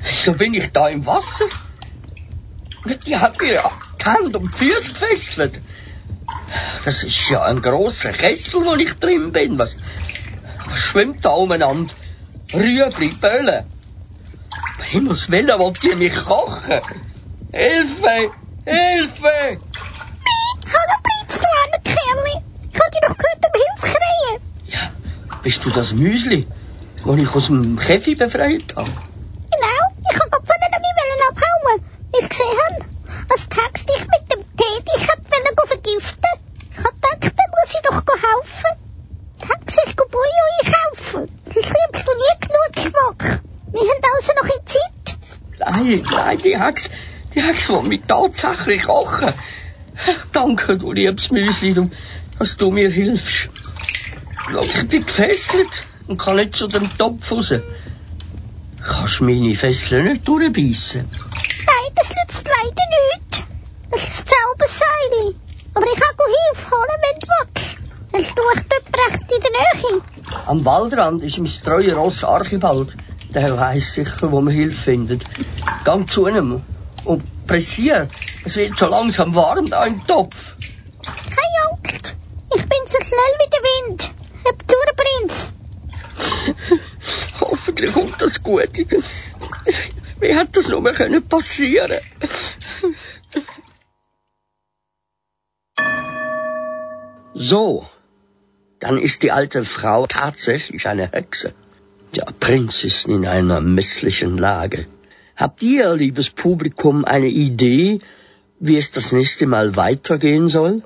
Wieso 0.02 0.35
bin 0.35 0.54
ich 0.54 0.70
da 0.72 0.88
im 0.88 1.06
Wasser? 1.06 1.46
Die 3.06 3.16
haben 3.16 3.37
mir 3.40 3.62
die 4.00 4.04
Hände 4.04 4.38
um 4.38 4.50
die 4.50 4.56
Füße 4.56 4.92
gefesselt. 4.92 5.61
Das 6.85 7.02
ist 7.02 7.30
ja 7.30 7.42
ein 7.42 7.62
großer 7.62 8.12
Kessel, 8.12 8.64
wo 8.64 8.74
ich 8.74 8.92
drin 8.94 9.32
bin. 9.32 9.59
Was, 9.59 9.76
was 10.66 10.78
schwimmt 10.78 11.24
da 11.24 11.30
umeinander? 11.30 11.92
Rüebli, 12.52 13.09
Böllen. 13.09 13.64
Himmels 14.82 15.28
Willen, 15.30 15.59
wollt 15.59 15.82
ihr 15.82 15.96
mich 15.96 16.14
kochen? 16.14 16.80
Hilfe! 17.52 18.30
Hilfe! 18.64 19.59
Hallo, 20.74 20.96
Prinz, 21.02 21.38
du 21.40 21.48
armer 21.61 21.82
Kerl. 21.82 22.42
Ich 22.72 22.80
hab 22.80 22.92
dich 22.92 23.00
doch 23.00 23.16
gehört 23.16 23.46
um 23.46 23.52
Hilfe 23.52 23.98
schreien. 23.98 24.45
Bist 25.46 25.64
du 25.64 25.70
das 25.70 25.92
Müsli, 25.92 26.44
das 27.04 27.16
ich 27.16 27.32
aus 27.37 27.46
dem 27.46 27.78
Käfi 27.78 28.16
befreit 28.16 28.74
habe? 28.74 28.90
Genau, 28.90 29.82
ich 30.11 30.18
hab 30.18 30.28
gerade 30.32 30.44
von 30.44 30.56
wollen 30.98 31.22
abhauen. 31.30 31.82
Ich 32.18 32.28
gesehen 32.28 32.59
habe, 32.66 32.85
als 33.30 33.48
Text 33.48 33.88
dich 33.88 34.00
mit 34.00 34.32
dem 34.32 34.42
Tee 34.56 34.82
dich 34.82 35.06
hat 35.06 35.20
wollen 35.30 35.68
vergiften. 35.68 36.30
Ich 36.72 36.78
hab 36.78 36.94
gedacht, 37.00 37.32
dann 37.38 37.50
muss 37.54 37.74
ich 37.74 37.80
doch 37.80 37.94
helfen. 37.94 38.72
Tex, 39.38 39.76
ich 39.87 39.94
Bouillon 39.94 40.50
einkaufen. 40.64 41.38
Das 41.44 41.62
kriegst 41.62 42.09
du 42.09 42.12
nie 42.12 42.40
genug 42.40 42.72
Geschmack. 42.72 43.40
Wir 43.70 43.80
haben 43.82 44.02
also 44.16 44.32
noch 44.42 44.50
in 44.52 44.66
Zeit. 44.66 45.16
Nein, 45.61 46.06
nein, 46.11 46.38
die 46.38 46.59
Hex, 46.59 46.90
die 47.37 47.42
Hex 47.42 47.68
will 47.68 47.82
mich 47.82 48.02
tatsächlich 48.09 48.82
kochen. 48.82 49.32
Danke, 50.32 50.76
du 50.76 50.90
liebes 50.90 51.30
Müsli, 51.30 51.88
dass 52.37 52.56
du 52.56 52.72
mir 52.72 52.90
hilfst. 52.90 53.50
Ich 54.62 54.88
bin 54.88 55.05
gefesselt 55.05 55.87
und 56.07 56.19
kann 56.19 56.37
nicht 56.37 56.55
zu 56.55 56.66
dem 56.66 56.88
Topf 56.97 57.31
raus. 57.33 57.53
Kannst 58.83 59.21
meine 59.21 59.55
Fesseln 59.55 60.05
nicht 60.12 60.29
durchbeissen? 60.29 61.09
Nein, 61.11 61.92
das 61.95 62.09
nützt 62.09 62.47
leider 62.47 62.87
nicht. 63.19 63.45
Das 63.90 64.03
ist 64.03 64.29
Zauberseil. 64.29 65.35
Aber 65.75 65.87
ich 65.87 66.01
kann 66.01 66.16
Hilfe 66.55 66.71
holen, 66.71 67.01
wenn 67.03 67.21
du 67.21 67.27
willst. 67.38 67.79
Es 68.12 68.35
tut 68.35 68.55
jemand 68.55 69.12
recht 69.12 69.33
in 69.33 69.42
der 69.42 69.51
Nähe. 69.51 70.03
Am 70.47 70.64
Waldrand 70.64 71.23
ist 71.23 71.38
mein 71.38 71.53
treuer 71.64 71.95
Ross 71.97 72.25
Archibald. 72.25 72.97
Der 73.31 73.59
weiss 73.59 73.92
sicher, 73.92 74.31
wo 74.31 74.40
man 74.40 74.55
Hilfe 74.55 74.81
findet. 74.81 75.25
Gang 75.85 76.09
zu 76.09 76.27
ihm 76.27 76.62
und 77.05 77.47
pressier. 77.47 78.09
Es 78.45 78.57
wird 78.57 78.79
schon 78.79 78.90
langsam 78.90 79.35
warm 79.35 79.69
da 79.69 79.85
im 79.85 80.07
Topf. 80.07 80.57
Keine 81.05 81.71
Angst. 81.71 82.14
Ich 82.55 82.62
bin 82.62 82.79
so 82.87 82.99
schnell 83.01 83.35
wie 83.38 83.51
der 83.51 83.61
Wind. 83.88 84.15
Prinz. 85.16 85.50
Hoffentlich 87.40 87.92
kommt 87.92 88.20
das 88.20 88.42
gut. 88.42 88.70
Wie 90.20 90.35
hätte 90.35 90.52
das 90.52 90.68
nur 90.68 90.83
können 90.92 91.22
passieren 91.22 92.00
So, 97.35 97.87
dann 98.81 98.98
ist 98.98 99.22
die 99.22 99.31
alte 99.31 99.64
Frau 99.64 100.07
tatsächlich 100.07 100.88
eine 100.88 101.12
Hexe. 101.12 101.52
Der 102.14 102.33
Prinz 102.40 102.83
ist 102.83 103.07
in 103.07 103.26
einer 103.26 103.61
misslichen 103.61 104.38
Lage. 104.38 104.87
Habt 105.37 105.62
ihr, 105.62 105.94
liebes 105.94 106.31
Publikum, 106.31 107.05
eine 107.05 107.29
Idee, 107.29 108.00
wie 108.59 108.79
es 108.79 108.90
das 108.90 109.12
nächste 109.12 109.46
Mal 109.46 109.76
weitergehen 109.76 110.48
soll? 110.48 110.83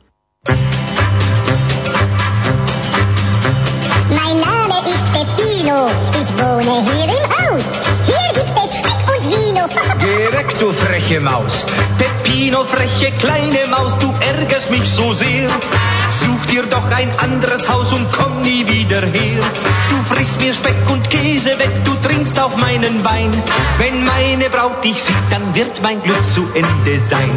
Mein 4.20 4.40
Name 4.40 4.76
ist 4.92 5.06
Peppino, 5.12 5.90
ich 6.12 6.30
wohne 6.38 6.74
hier 6.90 7.04
im 7.04 7.26
Haus. 7.36 7.64
Hier 8.04 8.28
gibt 8.34 8.58
es 8.64 8.78
Speck 8.78 9.00
und 9.14 9.24
Vino. 9.30 9.64
Weg, 10.32 10.58
du 10.58 10.72
freche 10.72 11.20
Maus. 11.20 11.64
Peppino, 11.98 12.64
freche 12.64 13.12
kleine 13.12 13.66
Maus, 13.70 13.96
du 13.98 14.12
ärgerst 14.20 14.70
mich 14.70 14.88
so 14.88 15.12
sehr. 15.12 15.48
Such 16.10 16.46
dir 16.46 16.64
doch 16.64 16.90
ein 16.90 17.10
anderes 17.18 17.68
Haus 17.68 17.92
und 17.92 18.06
komm 18.12 18.42
nie 18.42 18.66
wieder 18.68 19.02
her. 19.02 19.42
Du 19.90 20.14
frisst 20.14 20.40
mir 20.40 20.52
Speck 20.52 20.90
und 20.90 21.08
Käse 21.10 21.58
weg, 21.58 21.84
du 21.84 21.94
trinkst 22.06 22.38
auch 22.40 22.56
meinen 22.56 23.04
Wein. 23.04 23.30
Wenn 23.78 24.04
meine 24.04 24.50
Braut 24.50 24.84
dich 24.84 25.02
sieht, 25.02 25.16
dann 25.30 25.54
wird 25.54 25.80
mein 25.82 26.02
Glück 26.02 26.30
zu 26.32 26.48
Ende 26.54 27.00
sein. 27.00 27.30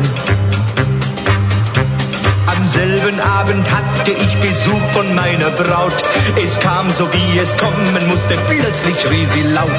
Selben 2.71 3.19
Abend 3.19 3.69
hatte 3.69 4.11
ich 4.11 4.37
Besuch 4.37 4.81
von 4.93 5.13
meiner 5.13 5.49
Braut. 5.49 5.93
Es 6.37 6.57
kam 6.57 6.89
so 6.89 7.05
wie 7.11 7.37
es 7.37 7.55
kommen 7.57 8.07
musste, 8.07 8.37
plötzlich 8.47 8.97
schrie 9.01 9.25
sie 9.25 9.43
laut. 9.43 9.69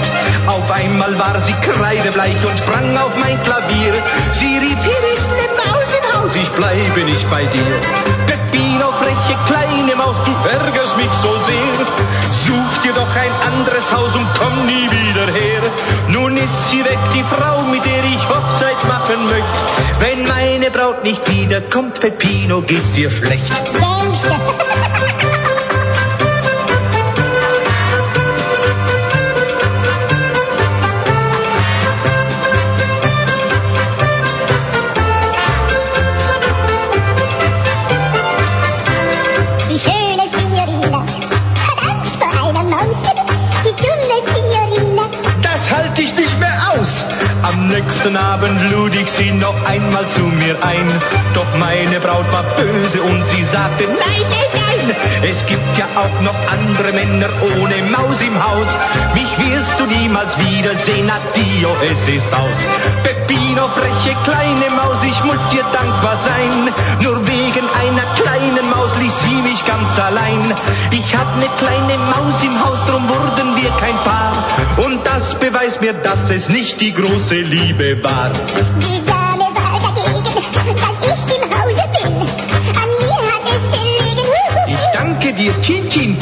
Auf 0.46 0.70
einmal 0.70 1.18
war 1.18 1.40
sie 1.40 1.55
kreidebleich 1.55 2.37
und 2.46 2.59
sprang 2.59 2.94
auf 2.98 3.16
mein 3.18 3.42
Klavier. 3.44 3.94
Sie 4.33 4.59
rief, 4.59 4.78
hier 4.85 5.14
ist 5.14 5.31
ne 5.31 5.48
Maus 5.57 5.88
im 5.94 6.20
Haus, 6.20 6.35
ich 6.37 6.48
bleibe 6.50 7.00
nicht 7.11 7.31
bei 7.31 7.44
dir. 7.44 8.62
Peppino, 8.72 8.92
freche 8.92 9.37
kleine 9.46 9.96
Maus, 9.96 10.16
du 10.24 10.32
ärgerst 10.48 10.96
mich 10.96 11.12
so 11.20 11.37
sehr. 11.44 11.87
Such 12.32 12.82
dir 12.82 12.92
doch 12.94 13.14
ein 13.14 13.52
anderes 13.52 13.92
Haus 13.92 14.14
und 14.14 14.26
komm 14.38 14.64
nie 14.64 14.90
wieder 14.90 15.26
her. 15.32 15.62
Nun 16.08 16.37
ist 16.37 16.70
sie 16.70 16.82
weg, 16.85 16.98
die 17.14 17.24
Frau, 17.24 17.62
mit 17.64 17.85
der 17.85 18.04
ich 18.04 18.28
Hochzeit 18.28 18.82
machen 18.88 19.24
möchte. 19.24 19.44
Wenn 20.00 20.26
meine 20.26 20.70
Braut 20.70 21.04
nicht 21.04 21.28
wiederkommt, 21.28 22.00
Peppino, 22.00 22.62
geht's 22.62 22.92
dir 22.92 23.11
schlecht. 23.11 23.52
Nächsten 47.82 48.16
Abend 48.16 48.70
lud 48.70 48.94
ich 48.94 49.10
sie 49.10 49.32
noch 49.32 49.54
einmal 49.66 50.08
zu 50.08 50.22
mir 50.22 50.56
ein. 50.62 50.88
Doch 51.34 51.46
meine 51.58 51.98
Braut 52.00 52.30
war 52.32 52.44
böse 52.56 53.02
und 53.02 53.26
sie 53.28 53.42
sagte, 53.44 53.84
nein, 53.84 54.26
nein, 54.30 54.50
nein. 54.52 54.96
Es 55.22 55.46
gibt 55.46 55.76
ja 55.76 55.86
auch 55.96 56.20
noch 56.20 56.34
andere 56.50 56.92
Männer 56.92 57.28
ohne 57.42 57.76
Maus 57.90 58.20
im 58.20 58.36
Haus. 58.42 58.68
Mich 59.14 59.32
wirst 59.38 59.78
du 59.78 59.86
niemals 59.86 60.38
wiedersehen, 60.38 61.10
addio, 61.10 61.70
es 61.90 62.08
ist 62.08 62.32
aus. 62.34 62.58
Peppino, 63.02 63.68
freche 63.68 64.16
kleine 64.24 64.74
Maus, 64.76 65.02
ich 65.02 65.24
muss 65.24 65.40
dir 65.50 65.64
dankbar 65.72 66.18
sein. 66.18 66.72
Nur 67.02 67.26
wegen 67.54 67.68
einer 67.68 68.02
kleinen 68.14 68.70
Maus 68.70 68.96
ließ 68.98 69.20
sie 69.20 69.42
mich 69.42 69.64
ganz 69.66 69.98
allein. 69.98 70.40
Ich 70.92 71.16
hab 71.16 71.36
ne 71.36 71.46
kleine 71.58 71.98
Maus 71.98 72.42
im 72.42 72.64
Haus, 72.64 72.84
drum 72.84 73.08
wurden 73.08 73.56
wir 73.56 73.70
kein 73.72 73.96
Paar. 73.96 74.32
Und 74.84 75.06
das 75.06 75.38
beweist 75.38 75.80
mir, 75.80 75.92
dass 75.92 76.30
es 76.30 76.48
nicht 76.48 76.80
die 76.80 76.92
große 76.92 77.34
Liebe 77.34 78.02
war. 78.02 78.30
Die 78.80 79.04
Dame 79.04 79.48
war 79.54 79.80
dagegen, 79.82 80.76
dass 80.76 81.26
ich 81.26 81.36
im 81.36 81.42
Hause 81.50 81.84
bin. 81.96 82.12
An 82.82 82.90
mir 83.00 83.22
hat 83.32 83.46
es 83.56 83.64
gelegen. 83.70 84.28
Ich 84.68 84.98
danke 84.98 85.32
dir, 85.34 85.60
Tintin. 85.60 86.16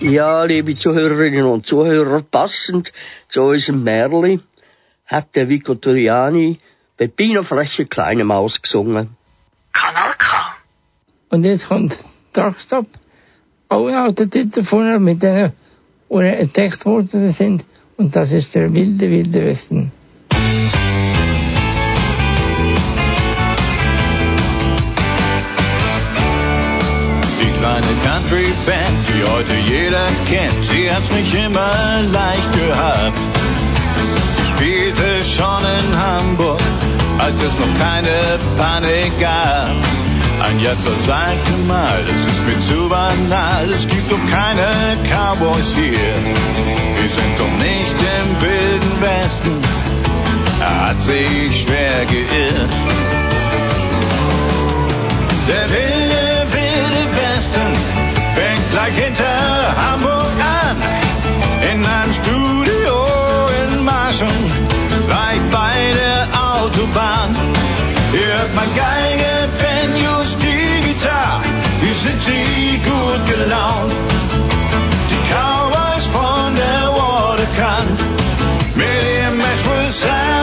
Ja, 0.00 0.44
liebe 0.44 0.76
Zuhörerinnen 0.76 1.44
und 1.44 1.66
Zuhörer, 1.66 2.22
passend 2.22 2.92
zu 3.28 3.42
unserem 3.42 3.84
Märli 3.84 4.40
hat 5.10 5.34
der 5.34 5.48
Vico 5.48 5.74
Turiani 5.74 6.60
Peppino 6.96 7.42
freche 7.42 7.86
kleine 7.86 8.24
Maus 8.24 8.62
gesungen. 8.62 9.16
Kanal 9.72 10.14
K. 10.16 10.54
Und 11.30 11.44
jetzt 11.44 11.66
kommt 11.68 11.98
Truckstop. 12.32 12.86
Auch 13.68 13.88
ein 13.88 13.94
alter 13.94 14.28
Titel 14.28 14.62
vorne 14.62 15.00
mit 15.00 15.22
denen, 15.22 15.52
die 16.10 16.16
entdeckt 16.16 16.84
worden 16.84 17.32
sind. 17.32 17.64
Und 17.96 18.14
das 18.14 18.32
ist 18.32 18.54
der 18.54 18.72
wilde, 18.72 19.10
wilde 19.10 19.44
Westen. 19.44 19.92
Die 27.40 27.52
kleine 27.58 27.94
Country 28.04 28.48
Band, 28.66 28.98
die 29.08 29.24
heute 29.24 29.54
jeder 29.74 30.06
kennt, 30.28 30.64
sie 30.64 30.90
hat's 30.90 31.10
nicht 31.10 31.34
immer 31.34 32.02
leicht 32.12 32.52
gehabt. 32.52 33.18
Spielte 34.60 35.24
schon 35.24 35.64
in 35.64 35.96
Hamburg, 35.98 36.60
als 37.16 37.34
es 37.38 37.58
noch 37.58 37.78
keine 37.78 38.20
Panik 38.58 39.18
gab. 39.18 39.68
Ein 40.46 40.60
Jahr 40.60 40.78
zur 40.82 40.94
Seite 41.06 41.50
mal, 41.66 42.04
das 42.06 42.26
ist 42.26 42.46
mir 42.46 42.58
zu 42.58 42.86
banal. 42.90 43.70
Es 43.70 43.88
gibt 43.88 44.12
doch 44.12 44.20
keine 44.30 44.68
Cowboys 45.08 45.74
hier. 45.74 46.12
Wir 47.00 47.08
sind 47.08 47.38
doch 47.38 47.50
nicht 47.64 47.94
im 48.20 48.40
wilden 48.42 49.00
Westen. 49.00 49.62
Er 50.60 50.88
hat 50.88 51.00
sich 51.00 51.62
schwer 51.62 52.04
geirrt. 52.04 52.74
Der 55.48 55.70
wilde, 55.70 56.22
wilde 56.52 57.02
Westen 57.16 57.72
fängt 58.34 58.70
gleich 58.72 58.94
hinter 58.94 59.74
Hamburg 59.74 60.09
in 64.20 64.28
Marschen, 64.28 65.50
bei 65.50 65.92
der 65.92 66.28
Autobahn. 66.40 67.34
Hier 68.12 68.26
hört 68.26 68.54
man 68.54 68.66
Geige, 68.74 69.48
Benjus, 69.58 70.36
die 70.36 70.92
Gitarre. 70.92 71.42
wie 71.80 71.92
sind 71.92 72.20
sie 72.22 72.80
gut 72.84 73.26
gelaunt. 73.26 73.92
Die 75.10 75.32
Cowboys 75.32 76.06
von 76.06 76.54
der 76.54 76.92
Waterkant 76.92 77.98
mit 78.74 78.86
ihrem 78.86 79.38
Nashville 79.38 79.90
Sound. 79.90 80.39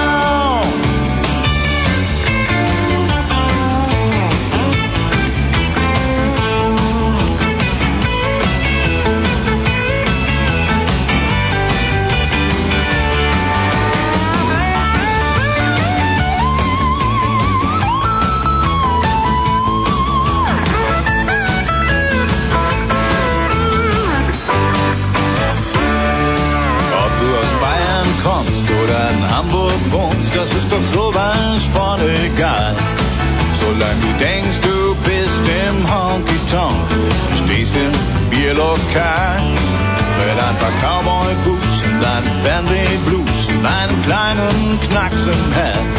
Und 43.49 43.65
einem 43.65 44.01
kleinen 44.03 44.79
Knacks 44.89 45.25
im 45.25 45.53
Herz. 45.53 45.97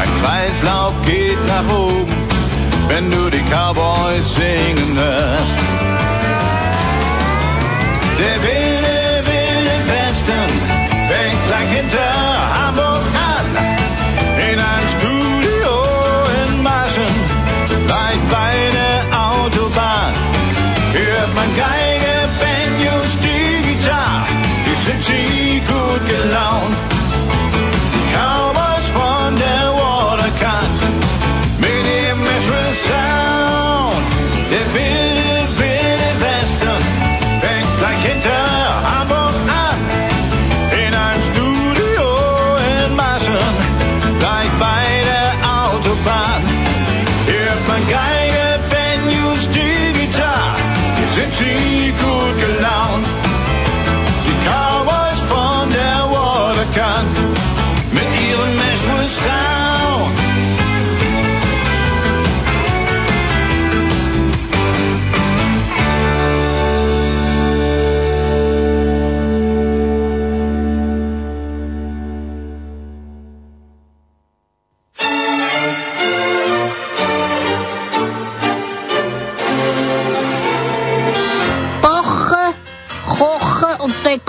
Ein 0.00 0.10
Kreislauf 0.20 0.94
geht 1.06 1.38
nach 1.46 1.76
oben, 1.76 2.12
wenn 2.88 3.10
du 3.10 3.30
die 3.30 3.42
Cowboys 3.50 4.34
singen 4.34 4.96
hörst. 4.96 5.58
Der 8.18 8.42
wilde, 8.42 8.96
wilde 9.26 9.76
Westen 9.88 10.50
fängt 11.08 11.46
gleich 11.48 11.68
hinter 11.78 12.33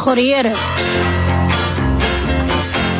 dekorieren. 0.06 0.54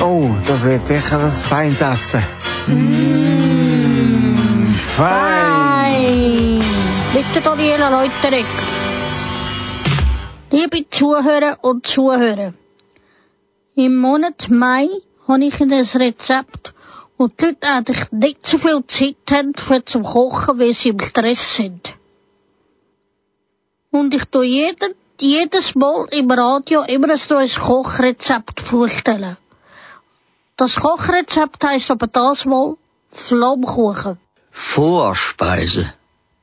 Oh, 0.02 0.30
das 0.46 0.64
wird 0.64 0.86
sicher 0.86 1.20
ein 1.20 1.32
feines 1.32 1.82
Essen. 1.82 2.24
Mm, 2.68 4.36
fein. 4.78 6.62
Bitte 7.14 7.42
Daniela 7.44 7.90
Leuterek. 7.90 8.46
Liebe 10.52 10.90
Zuhörer 10.90 11.58
und 11.62 11.86
Zuhörer, 11.88 12.54
im 13.76 13.96
Monat 13.98 14.50
Mai 14.50 14.88
habe 15.28 15.44
ich 15.46 15.62
ein 15.62 15.72
Rezept 15.72 16.74
und 17.18 17.40
die 17.40 17.46
Leute 17.46 17.68
eigentlich 17.68 18.12
nicht 18.12 18.48
so 18.48 18.58
viel 18.58 18.86
Zeit 18.88 19.16
haben 19.32 19.54
für 19.54 19.84
zum 19.86 20.04
Kochen, 20.04 20.60
weil 20.60 20.74
sie 20.74 20.90
im 20.90 21.00
Stress 21.00 21.56
sind. 21.56 21.94
Und 23.92 24.14
ich 24.14 24.26
tue 24.26 24.46
jeden, 24.46 24.94
jedes 25.22 25.76
Mal 25.76 26.08
im 26.12 26.30
Radio 26.32 26.84
immer 26.84 27.10
ein 27.12 27.20
neues 27.30 27.56
Kochrezept 27.56 28.60
vorstellen. 28.60 29.38
Das 30.58 30.76
Kochrezept 30.76 31.64
heisst 31.64 31.92
aber 31.92 32.08
das 32.08 32.46
Mal 32.46 32.76
Flammkuchen. 33.12 34.18
Vorspeise. 34.52 35.94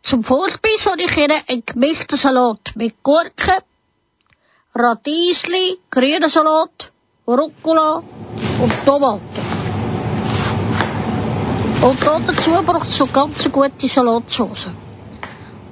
Zum 0.03 0.25
Vorspeis 0.25 0.87
habe 0.87 1.03
ich 1.03 1.17
ihnen 1.17 1.41
einen 1.49 1.65
gemischten 1.65 2.19
Salat 2.19 2.73
mit 2.75 3.03
Gurken, 3.03 3.63
Radiesli, 4.75 5.79
grünen 5.91 6.29
Salat, 6.29 6.91
Rucola 7.27 8.03
und 8.61 8.73
Tomaten. 8.85 9.53
Und 11.83 12.01
da 12.01 12.21
dazu 12.27 12.51
braucht 12.65 12.89
es 12.89 12.99
noch 13.01 13.13
ganz 13.13 13.51
gute 13.51 13.89
Salatsauce. 13.89 14.69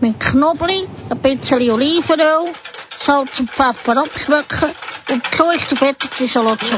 Mit 0.00 0.18
Knoblauch, 0.18 0.86
ein 1.08 1.18
bisschen 1.18 1.70
Olivenöl, 1.70 2.52
Salz 3.02 3.40
und 3.40 3.50
Pfeffer 3.50 3.96
abschmecken 3.96 4.70
und 5.10 5.22
so 5.34 5.50
ist 5.50 5.70
die 5.70 5.76
fertige 5.76 6.28
Salatsauce. 6.28 6.70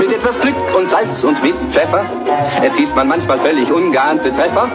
Mit 0.00 0.12
etwas 0.12 0.40
Glück 0.40 0.76
und 0.76 0.90
Salz 0.90 1.22
und 1.22 1.40
mit 1.40 1.54
Pfeffer 1.70 2.04
erzielt 2.60 2.96
man 2.96 3.06
manchmal 3.06 3.38
völlig 3.38 3.70
ungeahnte 3.70 4.32
Treffer. 4.34 4.68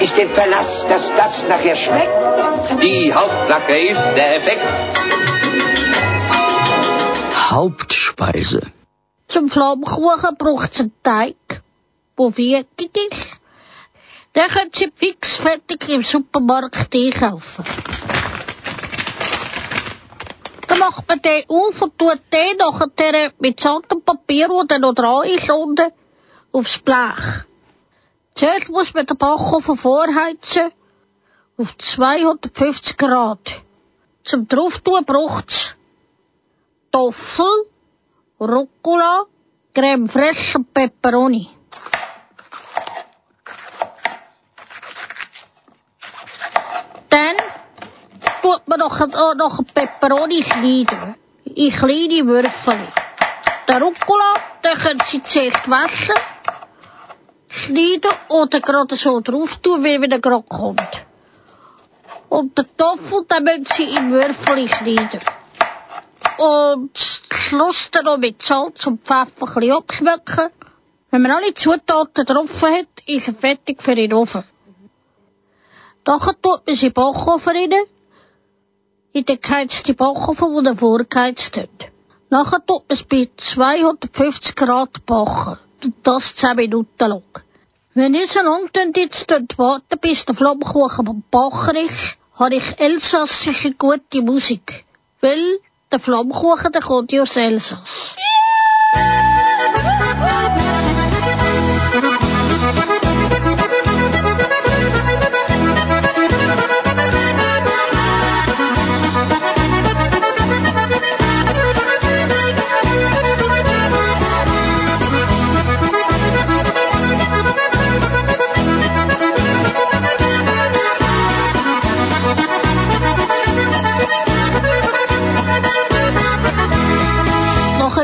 Ist 0.00 0.16
im 0.16 0.30
Verlass, 0.30 0.86
dass 0.88 1.12
das 1.16 1.48
nachher 1.48 1.74
schmeckt. 1.74 2.82
Die 2.82 3.12
Hauptsache 3.12 3.76
ist 3.76 4.04
der 4.16 4.36
Effekt. 4.36 4.64
Hauptspeise. 7.50 8.62
Zum 9.26 9.48
Flammkuchen 9.48 10.36
braucht 10.38 10.72
es 10.72 10.80
einen 10.80 10.92
Teig, 11.02 11.53
ist. 12.16 13.40
Den 14.34 14.48
können 14.48 14.70
Sie 14.74 14.92
fix 14.94 15.36
fertig 15.36 15.88
im 15.88 16.02
Supermarkt 16.02 16.94
einkaufen. 16.94 17.64
Dann 20.66 20.78
macht 20.78 21.08
man 21.08 21.22
den 21.22 21.44
auf 21.48 21.82
und 21.82 21.98
tut 21.98 22.20
den 22.32 22.56
nachher 22.58 23.32
mit 23.38 23.60
Sand 23.60 23.86
Papier, 24.04 24.48
wo 24.48 24.64
der 24.64 24.80
noch 24.80 24.94
dran 24.94 25.28
ist, 25.28 25.50
unten 25.50 25.92
aufs 26.52 26.78
Blech. 26.78 27.44
Zuerst 28.34 28.68
muss 28.70 28.92
man 28.92 29.06
den 29.06 29.16
Backofen 29.16 29.76
vorheizen 29.76 30.72
auf 31.56 31.78
250 31.78 32.96
Grad. 32.96 33.62
Zum 34.24 34.48
Drauftun 34.48 35.04
braucht's 35.04 35.76
Toffel, 36.90 37.46
Rucola, 38.40 39.26
Creme 39.74 40.08
fraiche 40.08 40.58
und 40.58 40.74
Peperoni. 40.74 41.48
Tut 48.44 48.68
man 48.68 48.78
noch, 48.78 49.00
auch 49.00 49.34
noch 49.34 49.64
Peperoni 49.74 50.42
schneiden. 50.42 51.14
In 51.44 51.72
kleine 51.72 52.26
Würfel. 52.26 52.78
Der 53.66 53.80
Rucola, 53.80 54.34
den 54.62 54.78
können 54.78 55.00
Sie 55.06 55.22
zuerst 55.22 55.68
waschen, 55.70 56.14
schneiden 57.48 58.10
oder 58.28 58.60
gerade 58.60 58.96
so 58.96 59.20
drauf 59.20 59.56
tun, 59.56 59.82
wie 59.82 59.94
er 59.94 60.18
gerade 60.18 60.44
kommt. 60.46 60.92
Und 62.28 62.58
den 62.58 62.66
Toffel, 62.76 63.24
den 63.24 63.44
müssen 63.44 63.66
Sie 63.66 63.96
in 63.96 64.12
Würfel 64.12 64.68
schneiden. 64.68 65.20
Und 66.36 66.98
Schluss 67.32 67.90
dann 67.92 68.04
noch 68.04 68.18
mit 68.18 68.42
Salz 68.42 68.86
und 68.86 69.06
Pfeffer 69.06 69.46
ein 69.46 69.54
bisschen 69.54 69.72
abschmecken. 69.72 70.50
Wenn 71.10 71.22
man 71.22 71.30
alle 71.30 71.54
Zutaten 71.54 72.26
drauf 72.26 72.62
hat, 72.62 72.88
ist 73.06 73.28
er 73.28 73.34
fertig 73.34 73.82
für 73.82 73.94
den 73.94 74.12
Ofen. 74.12 74.44
Nachher 76.06 76.34
tut 76.42 76.66
man 76.66 76.76
sie 76.76 76.86
in 76.86 76.92
den 76.92 76.94
Backofen 76.94 77.56
rein. 77.56 77.86
In 79.14 79.24
den 79.24 79.40
geheizten 79.40 79.94
Backofen, 79.94 80.52
wo 80.54 80.60
er 80.60 80.76
vorgeheizt 80.76 81.56
hat. 81.56 81.68
Nachher 82.30 82.58
tut 82.66 82.88
man 82.88 82.98
es 82.98 83.04
bei 83.04 83.28
250 83.36 84.56
Grad 84.56 85.06
backen. 85.06 85.56
Und 85.84 85.94
das 86.02 86.34
10 86.34 86.56
Minuten 86.56 87.08
lang. 87.08 87.22
Wenn 87.94 88.14
ihr 88.14 88.26
so 88.26 88.40
lange 88.42 88.92
jetzt 88.96 89.30
warten, 89.56 89.98
bis 90.00 90.24
der 90.24 90.34
Flammkuchen 90.34 91.04
beim 91.04 91.22
Backen 91.30 91.76
ist, 91.76 92.18
habe 92.34 92.56
ich 92.56 92.80
elsassische 92.80 93.74
gute 93.74 94.20
Musik. 94.20 94.84
Weil 95.20 95.60
der 95.92 96.00
Flammkuchen, 96.00 96.72
der 96.72 96.82
kommt 96.82 97.12
ja 97.12 97.22
aus 97.22 97.36
Elsass. 97.36 98.16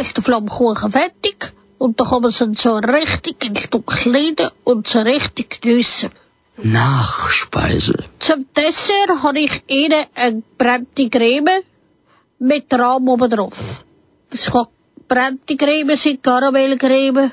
Ist 0.00 0.16
der 0.16 0.24
Flammkuchen 0.24 0.90
fertig 0.90 1.52
und 1.78 2.00
dann 2.00 2.08
kann 2.08 2.22
man 2.22 2.30
sie 2.30 2.54
so 2.54 2.76
richtig 2.76 3.44
in 3.44 3.56
Stück 3.56 3.92
schneiden 3.92 4.50
und 4.64 4.88
so 4.88 5.00
richtig 5.00 5.60
geniessen. 5.60 6.10
Nachspeise. 6.56 8.04
Zum 8.18 8.46
Dessert 8.56 9.22
habe 9.22 9.40
ich 9.40 9.62
ihnen 9.66 10.04
eine 10.14 10.42
gebrannte 10.42 11.08
Creme 11.08 11.62
mit 12.38 12.72
Rahm 12.72 13.08
oben 13.08 13.30
drauf. 13.30 13.84
Es 14.30 14.50
kann 14.50 14.66
gebrannte 14.96 15.56
Creme 15.56 15.96
sein, 15.96 16.20
Karamellcreme. 16.20 17.30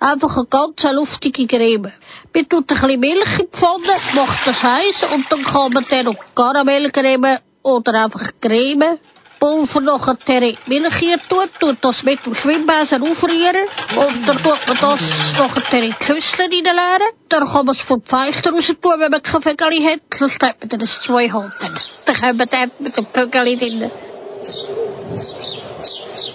Einfach 0.00 0.36
eine 0.36 0.46
ganz 0.46 0.84
luftige 0.92 1.46
Creme. 1.46 1.92
Man 2.34 2.48
tut 2.48 2.70
ein 2.70 2.80
bisschen 2.80 3.00
Milch 3.00 3.38
in 3.38 3.46
die 3.46 3.56
Pfanne, 3.56 3.94
macht 4.14 4.46
das 4.46 4.62
heiß 4.62 5.12
und 5.14 5.30
dann 5.30 5.42
kann 5.42 5.72
man 5.72 5.84
dann 5.88 6.04
noch 6.04 6.24
Karamellcreme 6.34 7.38
oder 7.62 8.04
einfach 8.04 8.30
Creme 8.40 8.98
Pulver 9.38 9.80
nachher 9.80 10.42
in 10.42 10.56
die 10.66 10.80
Milch 10.80 10.94
hier 10.96 11.18
tut, 11.28 11.50
tut 11.60 11.76
das 11.80 12.02
mit 12.02 12.24
dem 12.26 12.34
Schwimmbesen 12.34 13.02
aufrühren 13.02 13.66
und 13.96 14.28
dann 14.28 14.36
tut 14.42 14.66
man 14.66 14.76
das 14.80 15.00
nachher 15.38 15.82
in 15.82 15.94
die 15.98 16.04
Schüssel 16.04 16.46
reinleeren. 16.46 17.12
Dann 17.28 17.46
kann 17.46 17.66
man 17.66 17.74
es 17.74 17.80
vom 17.80 18.02
Feister 18.02 18.52
raus 18.52 18.66
tun, 18.66 18.94
wenn 18.98 19.10
man 19.10 19.22
kein 19.22 19.42
Vögel 19.42 19.84
hat, 19.84 20.00
sonst 20.16 20.42
hat 20.42 20.60
man 20.60 20.68
dann 20.68 20.80
ein 20.80 20.86
zwei 20.86 21.30
halten. 21.30 21.78
Dann 22.04 22.16
kann 22.16 22.36
man 22.36 22.48
dann 22.48 22.70
mit 22.80 22.96
dem 22.96 23.06
Vögel 23.06 23.56
drin. 23.56 23.90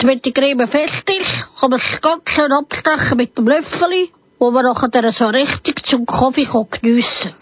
Wenn 0.02 0.22
die 0.22 0.34
Creme 0.34 0.68
fest 0.68 1.10
ist, 1.10 1.60
kann 1.60 1.70
man 1.72 1.80
es 1.80 2.02
ganz 2.02 2.30
schön 2.30 2.52
abstechen 2.52 3.18
mit 3.18 3.38
dem 3.38 3.48
Löffel, 3.48 4.10
wo 4.40 4.52
man 4.52 4.66
nachher 4.66 4.90
dann 4.90 5.12
so 5.12 5.28
richtig 5.28 5.86
zum 5.86 6.06
Kaffee 6.06 6.46
kann 6.46 6.68
geniessen 6.70 7.34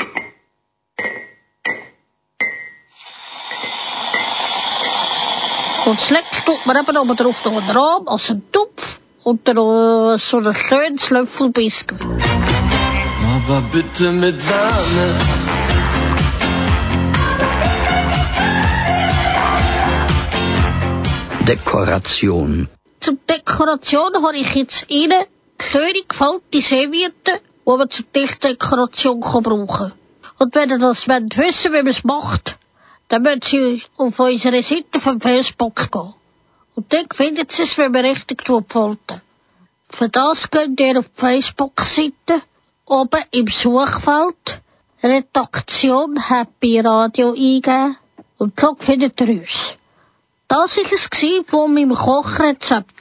Und 5.91 5.99
tut 6.45 6.65
man 6.67 6.77
eben 6.77 6.97
oben 6.97 7.17
drauf 7.17 7.43
noch 7.43 7.51
einen 7.51 7.69
Rahm, 7.69 8.07
also 8.07 8.31
einen 8.31 8.49
Topf 8.53 8.99
und 9.25 9.45
dann 9.45 9.57
noch 9.57 10.15
so 10.17 10.37
ein 10.37 10.55
schönes 10.55 11.09
Löffel 11.09 11.49
Biskuit. 11.49 11.99
Aber 11.99 13.61
bitte 13.73 14.13
mit 14.13 14.39
Sahne. 14.39 15.05
Dekoration. 21.45 22.69
Zur 23.01 23.17
Dekoration 23.29 24.25
habe 24.25 24.37
ich 24.37 24.55
jetzt 24.55 24.85
Ihnen 24.89 25.25
schöne 25.59 26.03
gefällte 26.07 26.61
Servietten, 26.61 27.39
die 27.67 27.77
man 27.77 27.89
zur 27.89 28.05
Tischdekoration 28.13 29.19
kann 29.19 29.43
brauchen 29.43 29.91
Und 30.39 30.55
wenn 30.55 30.69
ihr 30.69 30.79
das 30.79 31.09
wollt 31.09 31.35
wissen, 31.35 31.73
wie 31.73 31.83
man 31.83 31.87
es 31.87 32.05
macht, 32.05 32.55
dann 33.11 33.23
müssen 33.23 33.41
Sie 33.43 33.83
auf 33.97 34.19
unsere 34.19 34.63
Seite 34.63 35.01
vom 35.01 35.19
Facebook 35.19 35.91
gehen. 35.91 36.13
Und 36.75 36.93
dort 36.93 37.13
findet 37.13 37.51
Sie 37.51 37.63
es, 37.63 37.77
wie 37.77 37.89
man 37.89 38.05
richtig 38.05 38.41
falten. 38.47 39.21
Für 39.89 40.07
das 40.07 40.49
könnt 40.49 40.79
ihr 40.79 40.97
auf 40.97 41.09
die 41.09 41.19
Facebook-Seite 41.19 42.41
oben 42.85 43.21
im 43.31 43.47
Suchfeld 43.47 44.61
Redaktion 45.03 46.29
Happy 46.29 46.79
Radio 46.79 47.31
eingeben 47.31 47.97
und 48.37 48.57
so 48.57 48.75
findet 48.79 49.19
ihr 49.19 49.41
uns. 49.41 49.75
Das 50.47 50.77
war 50.77 50.83
es 50.83 51.49
von 51.49 51.73
meinem 51.73 51.93
Kochrezept. 51.93 52.95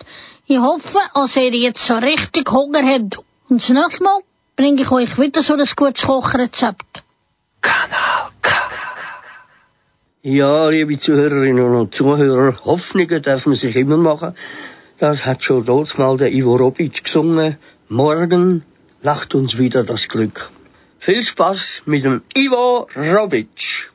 Ich 0.46 0.58
hoffe, 0.58 0.98
dass 1.14 1.36
ihr 1.36 1.54
jetzt 1.54 1.86
so 1.86 1.94
richtig 1.94 2.50
Hunger 2.50 2.82
habt. 2.82 3.18
Und 3.48 3.62
das 3.62 3.68
nächste 3.68 4.02
Mal 4.02 4.18
bringe 4.56 4.82
ich 4.82 4.90
euch 4.90 5.18
wieder 5.20 5.42
so 5.44 5.54
ein 5.54 5.64
gutes 5.76 6.04
Kochrezept. 6.04 7.04
Ja, 10.22 10.68
liebe 10.68 11.00
Zuhörerinnen 11.00 11.76
und 11.76 11.94
Zuhörer, 11.94 12.62
Hoffnungen 12.66 13.22
darf 13.22 13.46
man 13.46 13.56
sich 13.56 13.74
immer 13.74 13.96
machen. 13.96 14.34
Das 14.98 15.24
hat 15.24 15.42
schon 15.42 15.64
dort 15.64 15.96
mal 15.96 16.18
der 16.18 16.30
Ivo 16.30 16.56
Robic 16.56 17.04
gesungen. 17.04 17.56
Morgen 17.88 18.62
lacht 19.00 19.34
uns 19.34 19.56
wieder 19.56 19.82
das 19.82 20.08
Glück. 20.08 20.50
Viel 20.98 21.24
Spaß 21.24 21.84
mit 21.86 22.04
dem 22.04 22.20
Ivo 22.36 22.86
Robic. 22.94 23.88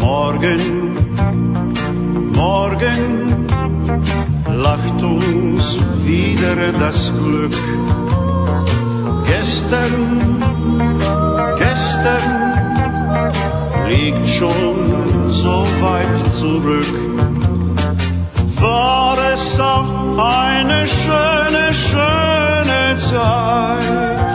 Morgen, 0.00 0.94
morgen 2.32 3.30
lacht 4.60 5.02
uns 5.02 5.78
wieder 6.04 6.72
das 6.72 7.10
Glück. 7.18 7.56
Gestern, 9.26 9.92
gestern 11.58 12.24
liegt 13.88 14.28
schon 14.28 15.30
so 15.30 15.64
weit 15.80 16.32
zurück. 16.32 16.92
War 18.60 19.16
es 19.32 19.58
auch 19.58 20.18
eine 20.18 20.86
schöne, 20.86 21.72
schöne 21.72 22.96
Zeit. 22.98 24.30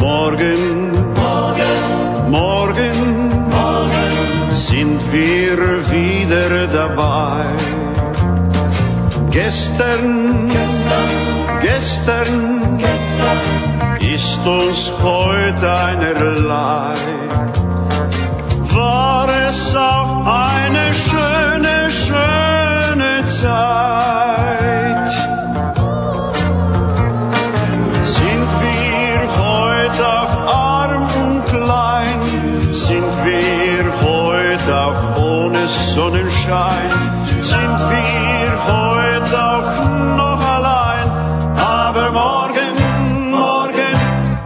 Morgen, 0.00 0.90
morgen, 1.14 2.30
morgen 2.30 2.75
sind 4.56 5.00
wir 5.12 5.58
wieder 5.92 6.66
dabei. 6.68 7.44
Gestern, 9.30 10.48
gestern, 10.48 11.60
gestern, 11.60 12.78
gestern 12.78 13.96
ist 14.00 14.46
uns 14.46 14.92
heute 15.02 15.72
einerlei. 15.72 16.94
War 18.72 19.28
es 19.46 19.76
auch 19.76 20.24
eine 20.24 20.94
schöne, 20.94 21.90
schöne 21.90 23.24
Zeit. 23.26 24.35
Sonnenschein 36.46 36.90
sind 37.42 37.78
wir 37.90 38.48
heute 38.68 39.36
auch 39.36 40.16
noch 40.16 40.42
allein. 40.46 41.10
Aber 41.56 42.12
morgen, 42.12 43.30
morgen, 43.30 43.92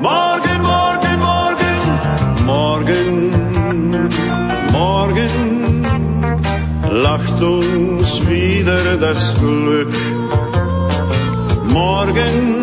morgen, 0.00 0.62
morgen, 0.62 1.18
morgen, 1.18 1.76
morgen, 2.46 4.08
morgen 4.72 5.84
lacht 6.90 7.42
uns 7.42 8.26
wieder 8.26 8.96
das 8.96 9.34
Glück. 9.38 9.94
Morgen, 11.68 12.59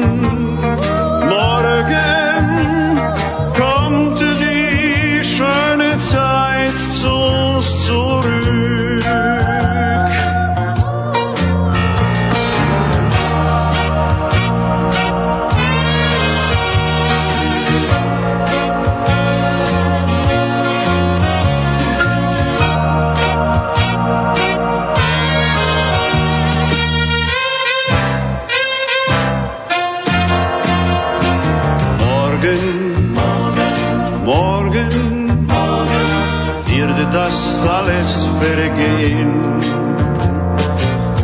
das 37.27 37.61
alles 37.61 38.25
vergehen. 38.39 39.31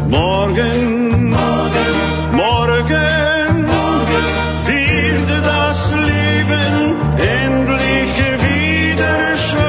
Morgen, 0.09 1.29
morgen, 1.29 1.91
morgen, 2.43 3.65
morgen 3.65 4.27
wird 4.67 5.29
das 5.45 5.79
Leben 6.09 6.75
endlich 7.39 8.13
wieder 8.47 9.37
schön. 9.45 9.63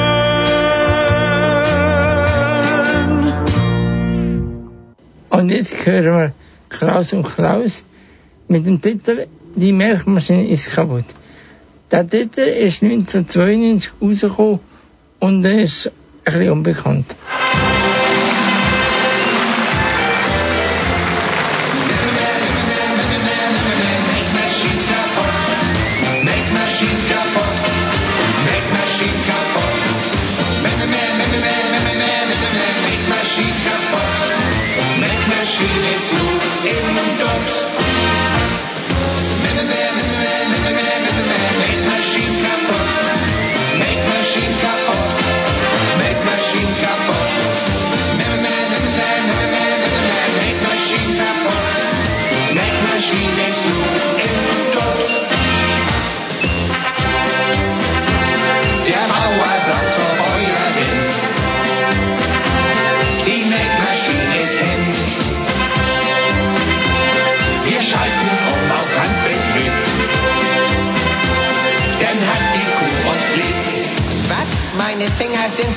Und 5.31 5.51
jetzt 5.51 5.87
hören 5.87 6.05
wir 6.05 6.33
Klaus 6.69 7.13
und 7.13 7.25
Klaus 7.25 7.85
mit 8.49 8.67
dem 8.67 8.81
Titel 8.83 9.27
Die 9.55 9.73
Milchmaschine 9.73 10.49
ist 10.49 10.73
kaputt. 10.75 11.05
Der 11.93 12.09
Titel 12.09 12.41
ist 12.41 12.83
1992 12.83 13.93
rausgekommen 14.03 14.59
und 15.21 15.45
ist 15.45 15.93
León 16.33 16.63
Hunt. 16.85 17.13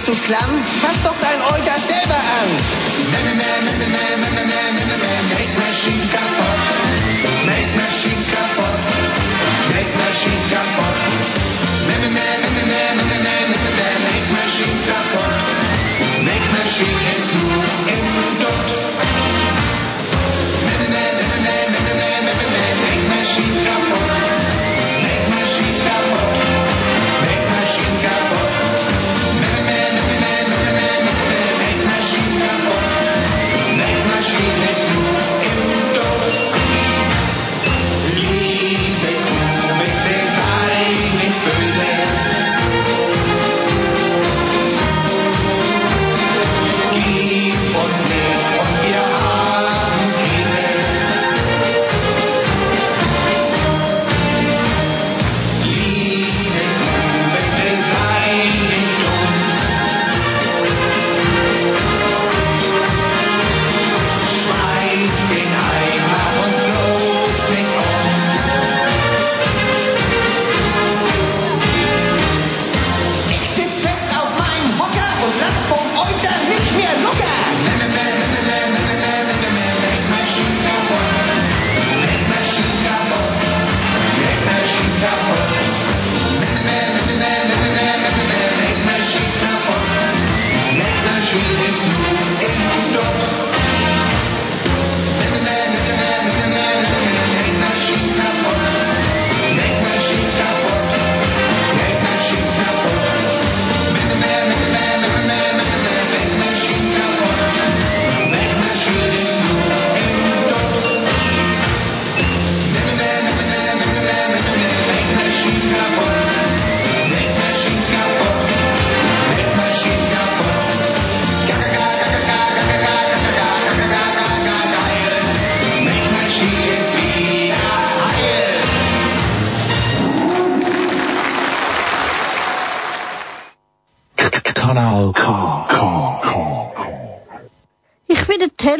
Zusammen, 0.07 0.63
was 0.83 1.03
sagt 1.03 1.21
ein 1.21 1.36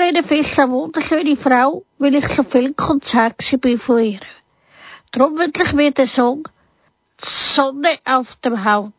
Helene 0.08 0.24
Fiss 0.24 0.58
eine 0.58 0.72
wunderschöne 0.72 1.36
Frau, 1.36 1.84
weil 1.97 2.16
ich 2.16 2.28
so 2.30 2.43
viel 2.43 2.74
Konzert 2.74 3.43
bin 3.60 3.78
von 3.78 3.99
ihr. 3.99 4.22
Darum 5.12 5.38
wünsche 5.38 5.64
ich 5.64 5.74
mir 5.74 5.91
den 5.91 6.08
Song 6.08 6.47
Sonne 7.22 7.89
auf 8.05 8.38
dem 8.38 8.64
Haut. 8.64 8.93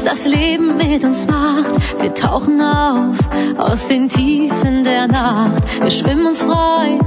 Was 0.00 0.04
das 0.04 0.26
Leben 0.26 0.76
mit 0.76 1.04
uns 1.04 1.26
macht. 1.26 1.72
Wir 2.00 2.14
tauchen 2.14 2.60
auf 2.60 3.16
aus 3.58 3.88
den 3.88 4.08
Tiefen 4.08 4.84
der 4.84 5.08
Nacht. 5.08 5.62
Wir 5.80 5.90
schwimmen 5.90 6.26
uns 6.26 6.42
frei, 6.42 6.98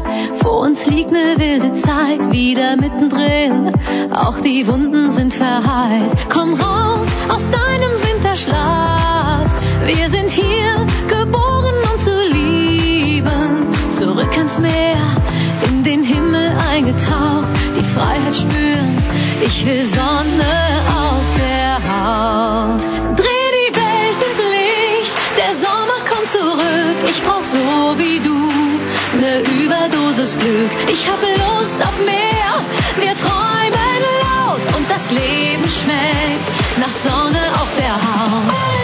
vor 0.41 0.59
uns 0.59 0.85
liegt 0.85 1.11
ne 1.11 1.35
wilde 1.37 1.73
Zeit, 1.73 2.31
wieder 2.31 2.75
mittendrin. 2.75 3.73
Auch 4.11 4.39
die 4.41 4.67
Wunden 4.67 5.09
sind 5.09 5.33
verheilt. 5.33 6.11
Komm 6.31 6.53
raus 6.53 7.07
aus 7.29 7.49
deinem 7.49 8.13
Winterschlaf. 8.13 9.49
Wir 9.85 10.09
sind 10.09 10.29
hier 10.29 10.85
geboren, 11.07 11.75
um 11.91 11.99
zu 11.99 12.27
lieben. 12.31 13.67
Zurück 13.91 14.37
ans 14.37 14.59
Meer, 14.59 14.97
in 15.69 15.83
den 15.83 16.03
Himmel 16.03 16.51
eingetaucht, 16.71 17.47
die 17.77 17.83
Freiheit 17.83 18.35
spüren. 18.35 19.03
Ich 19.45 19.65
will 19.65 19.83
Sonne 19.83 20.92
auf 21.33 21.39
der 21.39 21.73
Haut. 21.89 22.81
Dreh 23.17 23.49
die 23.57 23.75
Welt 23.75 24.19
ins 24.27 24.37
Licht, 24.37 25.13
der 25.37 25.53
Sommer 25.55 25.99
kommt 26.09 26.27
zurück. 26.27 27.09
Ich 27.09 27.23
brauch 27.23 27.41
so 27.41 27.97
wie 27.97 28.19
du 28.19 28.37
ne 29.19 29.41
Überdosis 29.63 30.37
Glück. 30.37 30.71
Ich 30.91 31.07
hab 31.07 31.21
Lust 31.21 31.81
auf 31.81 31.97
mehr, 32.05 32.53
wir 32.99 33.15
träumen 33.15 33.99
laut 34.23 34.77
und 34.77 34.89
das 34.89 35.11
Leben 35.11 35.69
schmeckt 35.69 36.47
nach 36.79 36.89
Sonne 36.89 37.41
auf 37.61 37.69
der 37.77 37.93
Haut. 37.93 38.82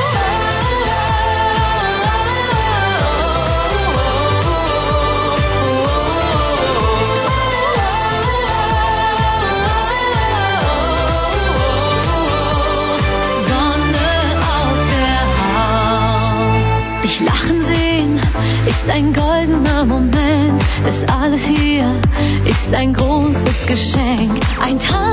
Ist 18.70 18.88
ein 18.88 19.14
goldener 19.14 19.84
Moment. 19.86 20.62
Das 20.86 21.04
alles 21.08 21.44
hier 21.44 22.00
ist 22.46 22.74
ein 22.74 22.94
großes 22.94 23.66
Geschenk. 23.66 24.40
Ein 24.62 24.78
Tanz 24.80 25.09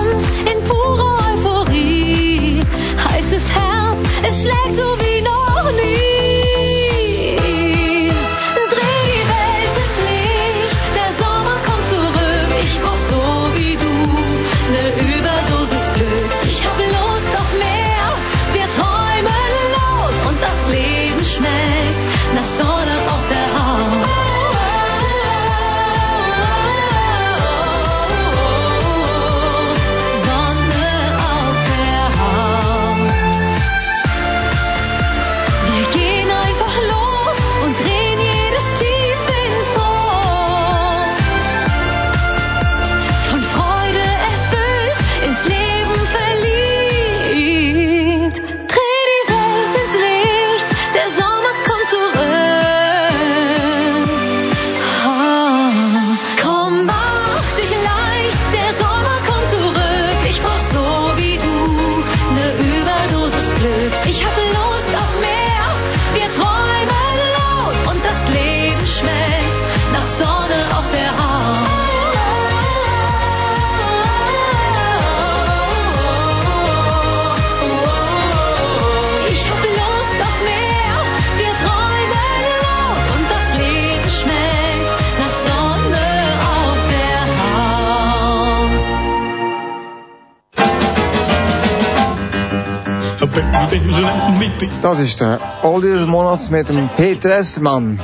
Ist 94.98 95.20
der 95.20 95.38
Oldie 95.62 95.88
des 95.88 96.06
Monats 96.06 96.50
mit 96.50 96.70
dem 96.70 96.88
Peter 96.88 97.38
Estermann. 97.38 98.00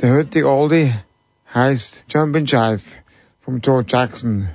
Der 0.00 0.14
heutige 0.14 0.48
Oldie 0.48 0.94
heißt 1.52 2.04
Jumpin' 2.08 2.46
Jive 2.46 2.82
vom 3.44 3.60
George 3.60 3.88
Jackson. 3.88 4.50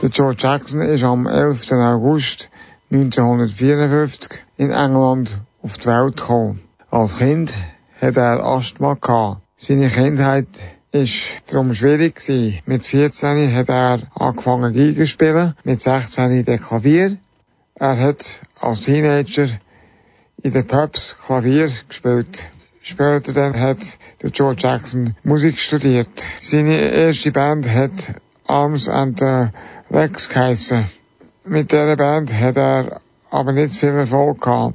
Der 0.00 0.08
George 0.08 0.38
Jackson 0.38 0.80
ist 0.80 1.04
am 1.04 1.26
11. 1.26 1.70
August 1.72 2.48
1954 2.90 4.30
in 4.56 4.70
England 4.70 5.38
auf 5.62 5.76
die 5.76 5.86
Welt 5.86 6.16
gekommen. 6.16 6.60
Als 6.90 7.18
Kind 7.18 7.54
hat 8.00 8.16
er 8.16 8.42
Asthma 8.42 8.94
gehabt. 8.94 9.42
Seine 9.58 9.90
Kindheit 9.90 10.48
ist 10.92 11.22
darum 11.46 11.74
schwierig 11.74 12.16
gewesen. 12.16 12.60
Mit 12.66 12.84
14 12.84 13.54
hat 13.54 13.68
er 13.68 14.02
angefangen 14.14 14.74
Geige 14.74 15.06
spielen, 15.06 15.54
mit 15.64 15.80
16 15.80 16.44
der 16.44 16.58
Klavier. 16.58 17.16
Er 17.74 17.98
hat 17.98 18.40
als 18.60 18.80
Teenager 18.80 19.48
in 20.42 20.52
den 20.52 20.66
Pubs 20.66 21.16
Klavier 21.24 21.70
gespielt. 21.88 22.42
Später 22.82 23.32
dann 23.32 23.58
hat 23.60 23.78
der 24.22 24.30
George 24.30 24.62
Jackson 24.62 25.14
Musik 25.22 25.58
studiert. 25.58 26.08
Seine 26.38 26.78
erste 26.78 27.32
Band 27.32 27.68
hat 27.68 27.92
Arms 28.46 28.88
and 28.88 29.18
the 29.18 29.48
Legs 29.90 30.28
geheissen. 30.28 30.90
Mit 31.44 31.70
dieser 31.70 31.96
Band 31.96 32.32
hat 32.32 32.56
er 32.56 33.00
aber 33.30 33.52
nicht 33.52 33.76
viel 33.76 33.90
Erfolg 33.90 34.40
gehabt. 34.40 34.74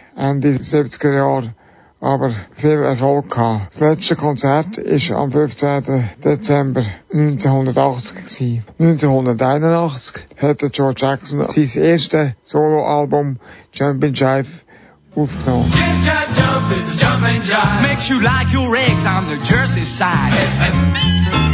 Ende 0.15 0.49
70er 0.49 1.13
Jahre 1.13 1.53
aber 2.01 2.31
viel 2.55 2.81
Erfolg 2.81 3.29
gehabt. 3.29 3.75
Das 3.75 3.81
letzte 3.81 4.15
Konzert 4.15 4.77
ist 4.79 5.11
am 5.11 5.31
15. 5.31 6.09
Dezember 6.23 6.83
1980 7.13 8.15
gewesen. 8.15 8.63
1981 8.79 10.25
hat 10.41 10.61
der 10.63 10.69
George 10.71 11.01
Jackson 11.05 11.45
sein 11.47 11.83
erstes 11.83 12.31
Soloalbum 12.43 13.37
Jumpin' 13.71 14.13
Jive 14.13 14.65
aufgenommen. 15.15 15.71
Jump, 15.71 16.05
jump, 16.05 16.35
jump, 16.35 16.71
it's 16.71 16.99
jumping 16.99 17.41
jive. 17.43 17.81
Makes 17.87 18.09
you 18.09 18.19
like 18.19 18.51
your 18.51 18.75
eggs 18.75 19.05
on 19.05 19.27
the 19.29 19.37
Jersey 19.45 19.85
side. 19.85 21.50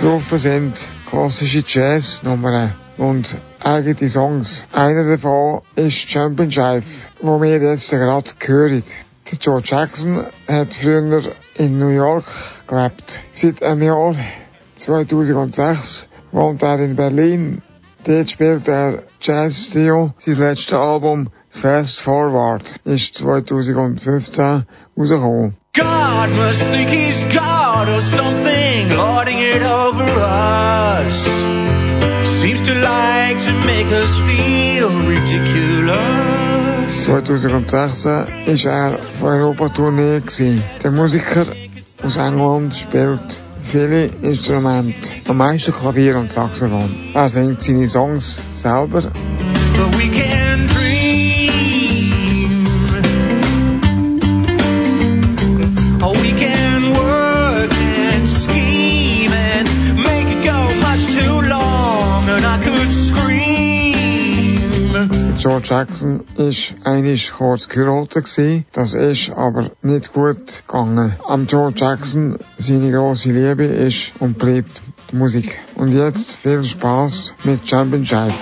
Drauf 0.00 0.40
sind 0.40 0.74
klassische 1.08 1.64
Jazz-Nummern 1.66 2.72
und 2.98 3.36
eigene 3.60 4.10
Songs. 4.10 4.64
Einer 4.72 5.04
davon 5.04 5.62
ist 5.74 6.10
Jumpin' 6.10 6.50
Jive, 6.50 6.84
wo 7.20 7.40
wir 7.40 7.60
jetzt 7.60 7.90
gerade 7.90 8.30
hören. 8.44 8.82
Der 9.30 9.38
Joe 9.38 9.60
Jackson 9.64 10.24
hat 10.46 10.74
früher 10.74 11.22
in 11.54 11.78
New 11.78 11.88
York 11.88 12.24
gelebt. 12.66 13.18
Seit 13.32 13.62
einem 13.62 13.82
Jahr, 13.82 14.14
2006, 14.76 16.06
wohnt 16.32 16.62
er 16.62 16.78
in 16.80 16.94
Berlin. 16.94 17.62
Dort 18.04 18.30
spielt 18.30 18.68
er 18.68 19.02
Jazz-Trio. 19.20 20.14
Sein 20.18 20.38
letztes 20.38 20.72
Album 20.72 21.28
Fast 21.50 22.00
Forward 22.00 22.62
ist 22.84 23.16
2015 23.16 24.64
rausgekommen. 24.96 25.56
God 25.72 26.30
must 26.30 26.62
think 26.62 26.90
he's 26.90 27.24
God 27.24 27.88
or 27.88 28.00
something, 28.00 28.90
lording 28.94 29.38
it 29.38 29.62
over 29.62 30.04
us. 30.04 31.26
Seems 32.40 32.66
to 32.68 32.74
like 32.74 33.38
to 33.44 33.52
make 33.64 33.90
us 33.92 34.18
feel 34.20 34.90
ridiculous. 35.06 37.06
2016 37.06 38.26
ist 38.46 38.64
er 38.64 38.98
auf 38.98 39.22
Europatournee. 39.22 40.20
Der 40.82 40.90
Musiker 40.90 41.46
aus 42.02 42.16
England 42.16 42.74
spielt 42.74 43.45
viele 43.66 44.06
Instrumente, 44.22 45.10
am 45.28 45.36
meisten 45.38 45.72
Klavier 45.72 46.16
und 46.16 46.32
Saxophon. 46.32 47.10
Er 47.14 47.28
singt 47.28 47.62
seine 47.62 47.88
Songs 47.88 48.36
selber. 48.62 49.10
George 65.48 65.68
Jackson 65.68 66.24
ist 66.38 66.74
einig 66.82 67.30
kurz 67.38 67.68
geheiratet 67.68 68.24
gewesen. 68.24 68.66
Das 68.72 68.94
ist 68.94 69.30
aber 69.30 69.70
nicht 69.80 70.12
gut 70.12 70.64
gegangen. 70.66 71.14
Am 71.24 71.46
George 71.46 71.78
Jackson 71.78 72.40
seine 72.58 72.90
grosse 72.90 73.30
Liebe 73.30 73.62
ist 73.62 74.10
und 74.18 74.38
bleibt 74.38 74.80
die 75.12 75.14
Musik. 75.14 75.56
Und 75.76 75.92
jetzt 75.92 76.32
viel 76.32 76.64
Spaß 76.64 77.32
mit 77.44 77.60
Jumpin' 77.70 78.02
Jive. 78.02 78.34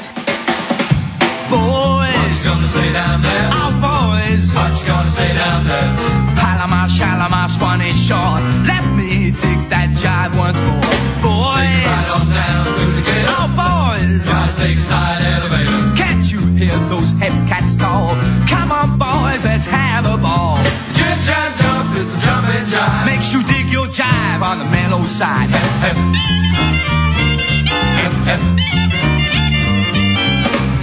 Boys, 1.50 2.06
what's 2.24 2.42
gonna 2.42 2.66
say 2.66 2.90
down 2.94 3.20
there? 3.20 3.50
Oh, 3.52 3.72
boys, 3.82 4.54
what 4.54 4.70
you 4.80 4.86
gonna 4.86 5.06
say 5.06 5.28
down 5.34 5.66
there? 5.66 5.90
Palomar, 6.36 6.88
Shalimar, 6.88 7.48
Spanish 7.50 8.08
shore. 8.08 8.40
Let 8.64 8.82
me 8.86 8.93
take 9.34 9.68
that 9.70 9.90
jive 9.98 10.32
once 10.38 10.58
more. 10.58 10.80
Boys, 11.22 11.58
take 11.58 11.86
right 11.86 12.10
on 12.14 12.26
down 12.30 12.64
to 12.78 12.84
the 12.94 13.02
gate. 13.02 13.26
Oh, 13.26 13.48
boys, 13.54 14.22
gotta 14.24 14.54
take 14.58 14.78
side 14.78 15.20
elevator. 15.22 15.96
Can't 15.98 16.24
you 16.30 16.40
hear 16.54 16.76
those 16.88 17.10
hep 17.12 17.34
cats 17.48 17.76
call? 17.76 18.14
Come 18.48 18.70
on, 18.72 18.98
boys, 18.98 19.44
let's 19.44 19.64
have 19.64 20.06
a 20.06 20.16
ball. 20.16 20.56
Jump, 20.94 21.18
jump, 21.26 21.56
jump, 21.56 21.96
it's 21.98 22.14
a 22.14 22.20
jumping 22.20 22.66
jive. 22.70 23.06
Makes 23.06 23.32
you 23.32 23.42
dig 23.42 23.66
your 23.72 23.86
jive 23.86 24.42
on 24.42 24.58
the 24.58 24.68
mellow 24.68 25.04
side. 25.04 25.50
Hep, 25.50 25.66
hep. 25.84 25.96
Hep, 27.98 28.12
hep. 28.28 28.40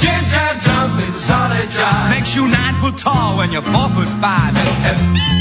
Jim 0.01 0.21
jam 0.33 0.55
jump 0.61 1.07
is 1.07 1.15
solid 1.15 1.69
jive. 1.69 2.09
Makes 2.09 2.35
you 2.35 2.47
nine 2.47 2.75
foot 2.75 2.97
tall 2.97 3.37
when 3.37 3.51
you're 3.51 3.61
four 3.61 3.89
foot 3.89 4.09
five. 4.19 5.40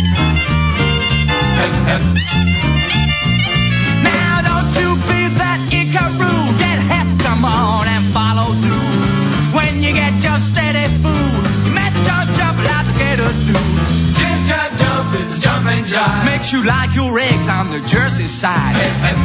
You 16.53 16.65
like 16.65 16.95
your 16.95 17.19
eggs 17.19 17.49
on 17.49 17.71
the 17.71 17.81
Jersey 17.87 18.27
side. 18.27 18.75
Hep, 18.75 19.17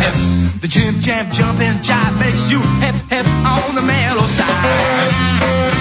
hep. 0.00 0.60
The 0.60 0.68
jim 0.68 1.00
jam 1.00 1.30
jumping 1.30 1.82
jive 1.82 2.18
makes 2.18 2.50
you 2.50 2.60
hip 2.60 2.94
hip 3.10 3.26
on 3.26 3.74
the 3.74 3.82
mellow 3.82 4.26
side. 4.26 5.73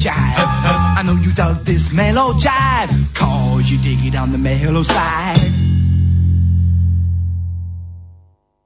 Jive. 0.00 0.46
I 0.98 1.02
know 1.04 1.16
you 1.16 1.32
dug 1.32 1.64
this 1.64 1.92
mellow 1.92 2.32
jive, 2.32 2.90
cause 3.14 3.70
you 3.70 3.78
dig 3.78 4.04
it 4.06 4.16
on 4.16 4.32
the 4.32 4.38
mellow 4.38 4.82
side. 4.82 5.52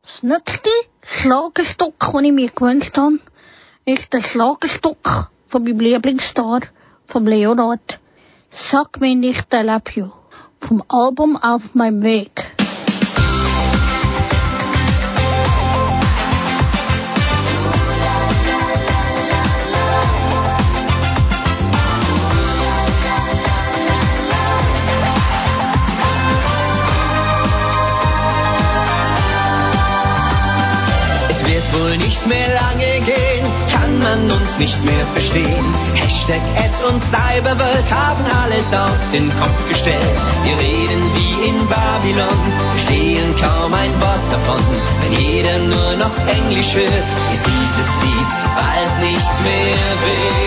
Das 0.03 0.22
nächste 0.22 0.70
Schlagerstück, 1.03 1.99
das 1.99 2.22
ich 2.22 2.32
mir 2.32 2.51
gewünscht 2.51 2.97
habe, 2.97 3.18
ist 3.85 4.14
das 4.14 4.30
Schlagerstück 4.30 5.30
von 5.49 5.64
meinem 5.64 5.80
Lieblingsstar, 5.80 6.61
vom 7.07 7.26
Leonard. 7.26 7.99
Sag 8.51 9.01
mir 9.01 9.16
nicht 9.16 9.53
I 9.53 9.62
love 9.62 9.91
you. 9.95 10.11
Vom 10.61 10.82
Album 10.89 11.37
Auf 11.37 11.74
meinem 11.74 12.03
Weg. 12.03 12.54
Wohl 31.95 32.01
nicht 32.01 32.26
mehr 32.26 32.49
lange 32.55 33.01
gehen, 33.07 33.47
kann 33.72 33.99
man 34.01 34.22
uns 34.24 34.59
nicht 34.59 34.84
mehr 34.84 35.07
verstehen. 35.12 35.64
Hashtag 35.95 36.40
Ad 36.57 36.74
und 36.88 37.01
Cyberworld 37.05 37.92
haben 37.92 38.24
alles 38.42 38.66
auf 38.72 38.99
den 39.12 39.28
Kopf 39.28 39.68
gestellt. 39.68 40.18
Wir 40.42 40.59
reden 40.59 41.03
wie 41.14 41.49
in 41.49 41.68
Babylon, 41.68 42.53
verstehen 42.72 43.36
kaum 43.40 43.72
ein 43.74 43.92
Wort 44.01 44.26
davon. 44.32 44.61
Wenn 45.03 45.12
jeder 45.20 45.59
nur 45.59 45.97
noch 45.97 46.18
Englisch 46.26 46.74
hört, 46.74 47.11
ist 47.32 47.45
dieses 47.47 47.88
Lied 48.03 48.30
bald 48.57 49.01
nichts 49.01 49.40
mehr 49.40 49.90
wert. 50.03 50.45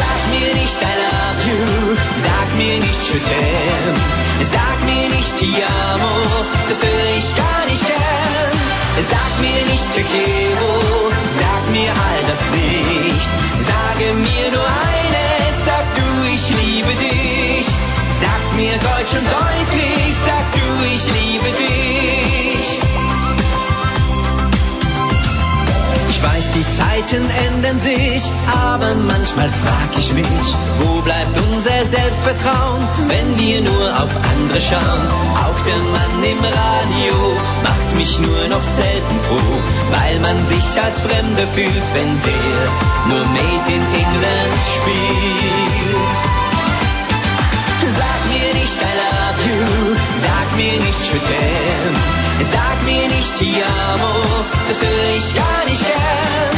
Sag 0.00 0.20
mir 0.32 0.54
nicht 0.60 0.80
I 0.80 0.94
love 1.04 1.40
you, 1.48 1.96
sag 2.26 2.48
mir 2.56 2.78
nicht 2.86 3.02
je 3.10 3.18
t'aime, 3.28 3.94
sag 4.54 4.78
mir 4.88 5.08
nicht 5.16 5.36
ti 5.36 5.50
amo, 5.90 6.14
das 6.68 6.82
höre 6.82 7.16
ich 7.18 7.28
gar 7.36 7.62
nicht 7.68 7.84
gern. 7.86 8.52
Sag 9.10 9.32
mir 9.44 9.62
nicht 9.72 9.92
te 9.92 10.02
quiero, 10.02 10.72
sag 11.40 11.62
mir 11.70 11.90
all 12.06 12.20
das 12.28 12.42
nicht. 12.58 13.30
Sage 13.70 14.06
mir 14.26 14.46
nur 14.56 14.70
eines, 14.90 15.54
sag 15.66 15.86
du, 15.98 16.08
ich 16.34 16.48
liebe 16.60 16.94
dich. 16.94 17.14
mir 18.56 18.78
deutsch 18.78 19.14
und 19.14 19.26
deutlich, 19.30 20.14
sag 20.24 20.52
du, 20.52 20.84
ich 20.94 21.04
liebe 21.06 21.50
dich. 21.58 22.93
Weiß, 26.24 26.50
die 26.52 26.66
Zeiten 26.78 27.24
ändern 27.46 27.78
sich, 27.78 28.22
aber 28.70 28.94
manchmal 28.94 29.50
frag 29.50 29.90
ich 29.98 30.12
mich, 30.12 30.48
wo 30.80 31.00
bleibt 31.02 31.36
unser 31.50 31.84
Selbstvertrauen, 31.84 32.82
wenn 33.08 33.38
wir 33.38 33.60
nur 33.60 33.86
auf 34.02 34.10
andere 34.32 34.60
schauen? 34.60 35.04
Auch 35.44 35.60
der 35.68 35.80
Mann 35.96 36.16
im 36.32 36.40
Radio 36.40 37.16
macht 37.62 37.96
mich 37.96 38.18
nur 38.18 38.48
noch 38.48 38.62
selten 38.62 39.16
froh, 39.26 39.56
weil 39.92 40.18
man 40.20 40.36
sich 40.46 40.66
als 40.80 41.00
Fremder 41.00 41.46
fühlt, 41.54 41.88
wenn 41.94 42.12
der 42.28 42.60
nur 43.08 43.24
Made 43.36 43.68
in 43.68 43.84
England 44.02 44.60
spielt. 44.74 46.16
Sag 47.98 48.20
mir 48.32 48.50
nicht 48.60 48.78
I 48.80 48.92
love 49.02 49.40
you, 49.48 49.96
sag 50.24 50.56
mir 50.56 50.76
nicht 50.84 51.02
je 51.12 52.23
sag 52.42 52.82
mir 52.84 53.08
nicht 53.08 53.36
ti 53.36 53.62
amo, 53.62 54.14
das 54.68 54.80
höre 54.82 55.16
ich 55.16 55.34
gar 55.34 55.64
nicht 55.68 55.84
gern. 55.84 56.54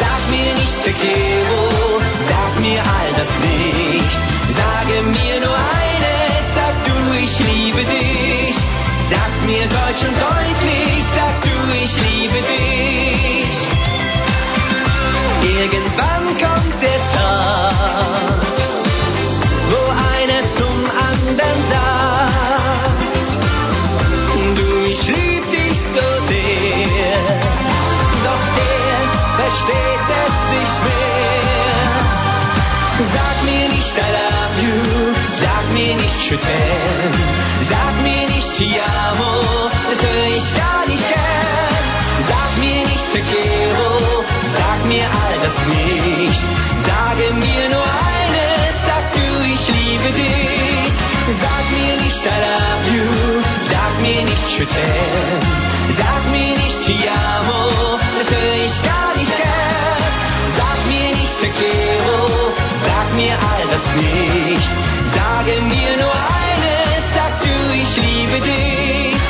Sag 0.00 0.22
mir 0.30 0.52
nicht 0.54 0.82
te 0.82 0.92
quiero, 0.92 2.00
sag 2.28 2.60
mir 2.60 2.80
all 2.80 3.10
das 3.16 3.30
nicht. 3.48 4.18
Sage 4.60 5.02
mir 5.02 5.36
nur 5.40 5.58
eines, 5.80 6.42
sag 6.56 6.74
du, 6.88 6.96
ich 7.22 7.38
liebe 7.38 7.82
dich. 7.84 8.56
Sag's 9.10 9.40
mir 9.46 9.66
deutsch 9.68 10.02
und 10.08 10.16
deutlich, 10.20 11.04
sag 11.14 11.34
du, 11.42 11.56
ich 11.84 11.94
liebe 12.08 12.40
dich. 12.54 13.56
Irgendwann 15.60 16.26
kommt 16.44 16.82
der 16.82 17.00
Tag, 17.14 18.40
wo 19.70 19.80
einer 20.16 20.42
zum 20.56 20.76
anderen 21.08 21.60
sagt, 21.70 21.83
versteht 29.44 30.08
es 30.24 30.36
nicht 30.56 30.78
mehr. 30.88 31.94
Sag 33.14 33.36
mir 33.48 33.66
nicht 33.76 33.94
I 33.94 34.08
love 34.16 34.56
you, 34.64 34.78
sag 35.42 35.64
mir 35.76 35.94
nicht 36.02 36.20
t'aime, 36.44 37.10
sag 37.72 37.94
mir 38.06 38.26
nicht 38.34 38.50
ti 38.56 38.68
amo, 39.08 39.34
das 39.90 40.00
höre 40.06 40.30
ich 40.38 40.48
gar 40.62 40.82
nicht 40.92 41.06
gern. 41.12 41.84
Sag 42.30 42.50
mir 42.62 42.82
nicht 42.90 43.06
te 43.12 43.22
sag 44.58 44.78
mir 44.92 45.06
all 45.22 45.36
das 45.44 45.56
nicht. 45.74 46.42
Sage 46.88 47.26
mir 47.44 47.64
nur 47.74 47.88
eines, 48.16 48.74
sag 48.88 49.04
du, 49.16 49.26
ich 49.54 49.64
liebe 49.78 50.10
dich. 50.20 50.83
Sag 51.32 51.64
mir 51.70 51.96
nicht 52.02 52.24
I 52.24 52.36
love 52.44 52.86
you, 52.94 53.42
sag 53.60 54.00
mir 54.02 54.22
nicht 54.24 54.44
t'aime, 54.58 55.40
sag 55.98 56.22
mir 56.30 56.54
nicht 56.62 56.82
ti 56.84 56.96
amo, 57.08 57.98
das 58.18 58.28
höre 58.30 58.64
ich 58.66 58.76
gar 58.82 59.10
nicht 59.16 59.34
gern. 59.36 60.04
Sag 60.56 60.78
mir 60.86 61.10
nicht 61.16 61.40
te 61.40 61.48
sag 62.86 63.14
mir 63.16 63.34
all 63.50 63.64
das 63.72 63.86
nicht. 63.96 64.70
Sage 65.16 65.54
mir 65.72 65.92
nur 66.02 66.16
eines, 66.42 67.02
sag 67.16 67.32
du, 67.40 67.56
ich 67.82 67.92
liebe 68.06 68.38
dich. 68.40 69.20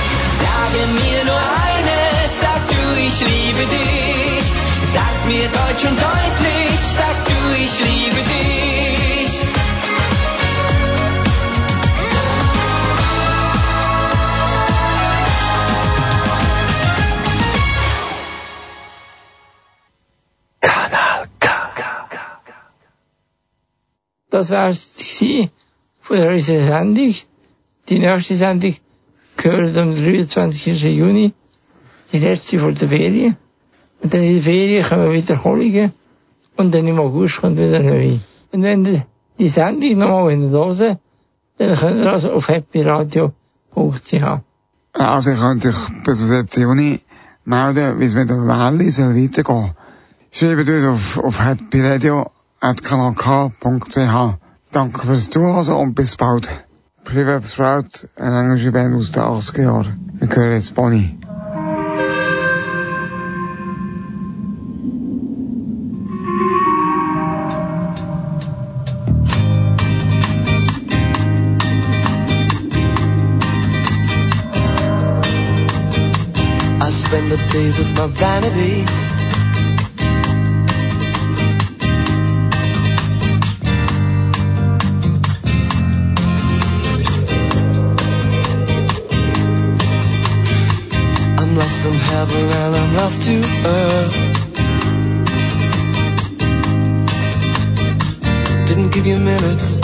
Sage 0.43 0.81
mir 0.99 1.25
nur 1.31 1.45
eines, 1.69 2.31
sag 2.45 2.63
du, 2.73 2.83
ich 3.07 3.19
liebe 3.21 3.65
dich. 3.77 4.47
Sag's 4.95 5.25
mir 5.27 5.47
deutsch 5.59 5.85
und 5.89 5.99
deutlich, 6.01 6.79
sag 6.99 7.17
du, 7.31 7.39
ich 7.65 7.79
liebe 7.89 8.21
dich. 8.35 9.74
Das 24.35 24.51
war's 24.51 24.97
gewesen 24.97 25.51
von 26.01 26.18
unserer 26.18 26.66
Sendung. 26.66 27.14
Die 27.89 27.99
nächste 28.01 28.35
Sendung 28.35 28.74
gehört 29.37 29.76
am 29.76 29.95
23. 29.95 30.82
Juni. 30.82 31.32
Die 32.11 32.18
letzte 32.18 32.59
vor 32.59 32.72
der 32.72 32.89
Ferien. 32.89 33.37
Und 34.03 34.12
dann 34.12 34.24
in 34.24 34.35
der 34.35 34.43
Ferien 34.43 34.85
kommen 34.85 35.12
Wiederholungen. 35.12 35.93
Und 36.57 36.74
dann 36.74 36.89
im 36.89 36.99
August 36.99 37.43
kommt 37.43 37.59
wieder 37.59 37.78
neu. 37.78 38.18
Und 38.51 38.62
wenn 38.64 38.85
ihr 38.85 39.07
die 39.39 39.49
Sendung 39.49 39.99
nochmal 39.99 40.37
hören 40.37 40.99
dann 41.59 41.76
könnt 41.78 41.99
ihr 42.01 42.12
also 42.12 42.32
auf 42.32 42.49
happyradio.ch. 42.49 44.24
Also 44.95 45.30
ich 45.30 45.39
kann 45.39 45.61
sich 45.61 45.76
bis 46.05 46.16
zum 46.16 46.26
7. 46.26 46.49
Juni 46.61 47.01
melden, 47.45 48.01
wie 48.01 48.05
es 48.07 48.14
mit 48.16 48.28
der 48.28 48.49
Welle 48.49 48.91
soll 48.91 49.14
weitergehen. 49.14 49.74
Schreibt 50.32 50.68
uns 50.68 50.85
auf, 50.85 51.18
auf 51.18 51.41
happyradio.kanalk.ch. 52.65 54.39
Danke 54.73 55.07
fürs 55.07 55.31
Zuhören 55.31 55.77
und 55.77 55.95
bis 55.95 56.17
bald. 56.17 56.49
Private 57.05 57.47
Sprout, 57.47 58.09
eine 58.17 58.41
englische 58.41 58.73
Band 58.73 58.95
aus 58.95 59.12
den 59.12 59.23
80er 59.23 59.62
Jahren. 59.62 60.19
Wir 60.19 60.29
hören 60.35 60.53
jetzt 60.53 60.75
Bonnie. 60.75 61.19
I 76.81 76.91
spend 76.91 77.29
the 77.29 77.37
days 77.53 77.79
with 77.79 77.93
my 77.97 78.09
vanity. 78.09 79.14
Lost 93.15 93.27
to 93.27 93.43
earth. 93.67 94.15
Didn't 98.67 98.91
give 98.91 99.07
you 99.07 99.19
minutes, 99.19 99.81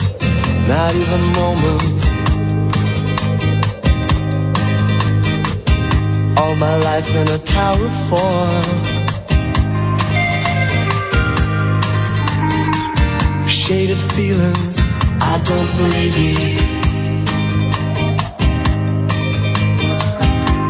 not 0.69 0.95
even 0.95 1.21
moments. 1.33 2.07
all 6.39 6.57
my 6.57 6.77
life 6.77 7.15
in 7.15 7.29
a 7.29 7.39
tower 7.39 7.85
of 7.85 7.93
form. 8.09 8.65
Shaded 13.49 13.99
feelings, 13.99 14.77
I 15.21 15.41
don't 15.45 15.77
believe 15.77 16.17
you. 16.19 16.81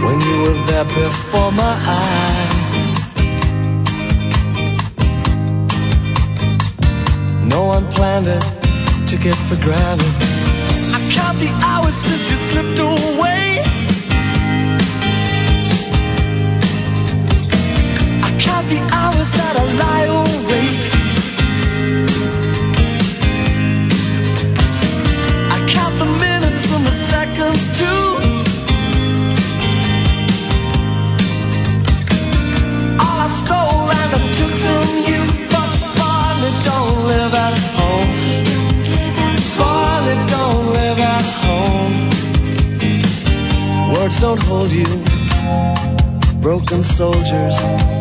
When 0.05 0.21
you 0.21 0.43
were 0.43 0.67
there 0.67 0.85
before 0.85 1.53
my 1.53 1.75
eyes, 1.87 2.50
no 7.45 7.65
one 7.65 7.87
planned 7.91 8.27
it, 8.27 8.43
took 9.07 9.25
it 9.27 9.39
for 9.49 9.57
granted. 9.63 10.15
I 10.95 11.01
count 11.13 11.39
the 11.39 11.49
hours 11.63 11.95
since 11.95 12.31
you 12.31 12.37
slipped 12.37 12.79
away. 12.79 13.30
You, 44.73 44.85
broken 46.41 46.83
soldiers. 46.83 48.00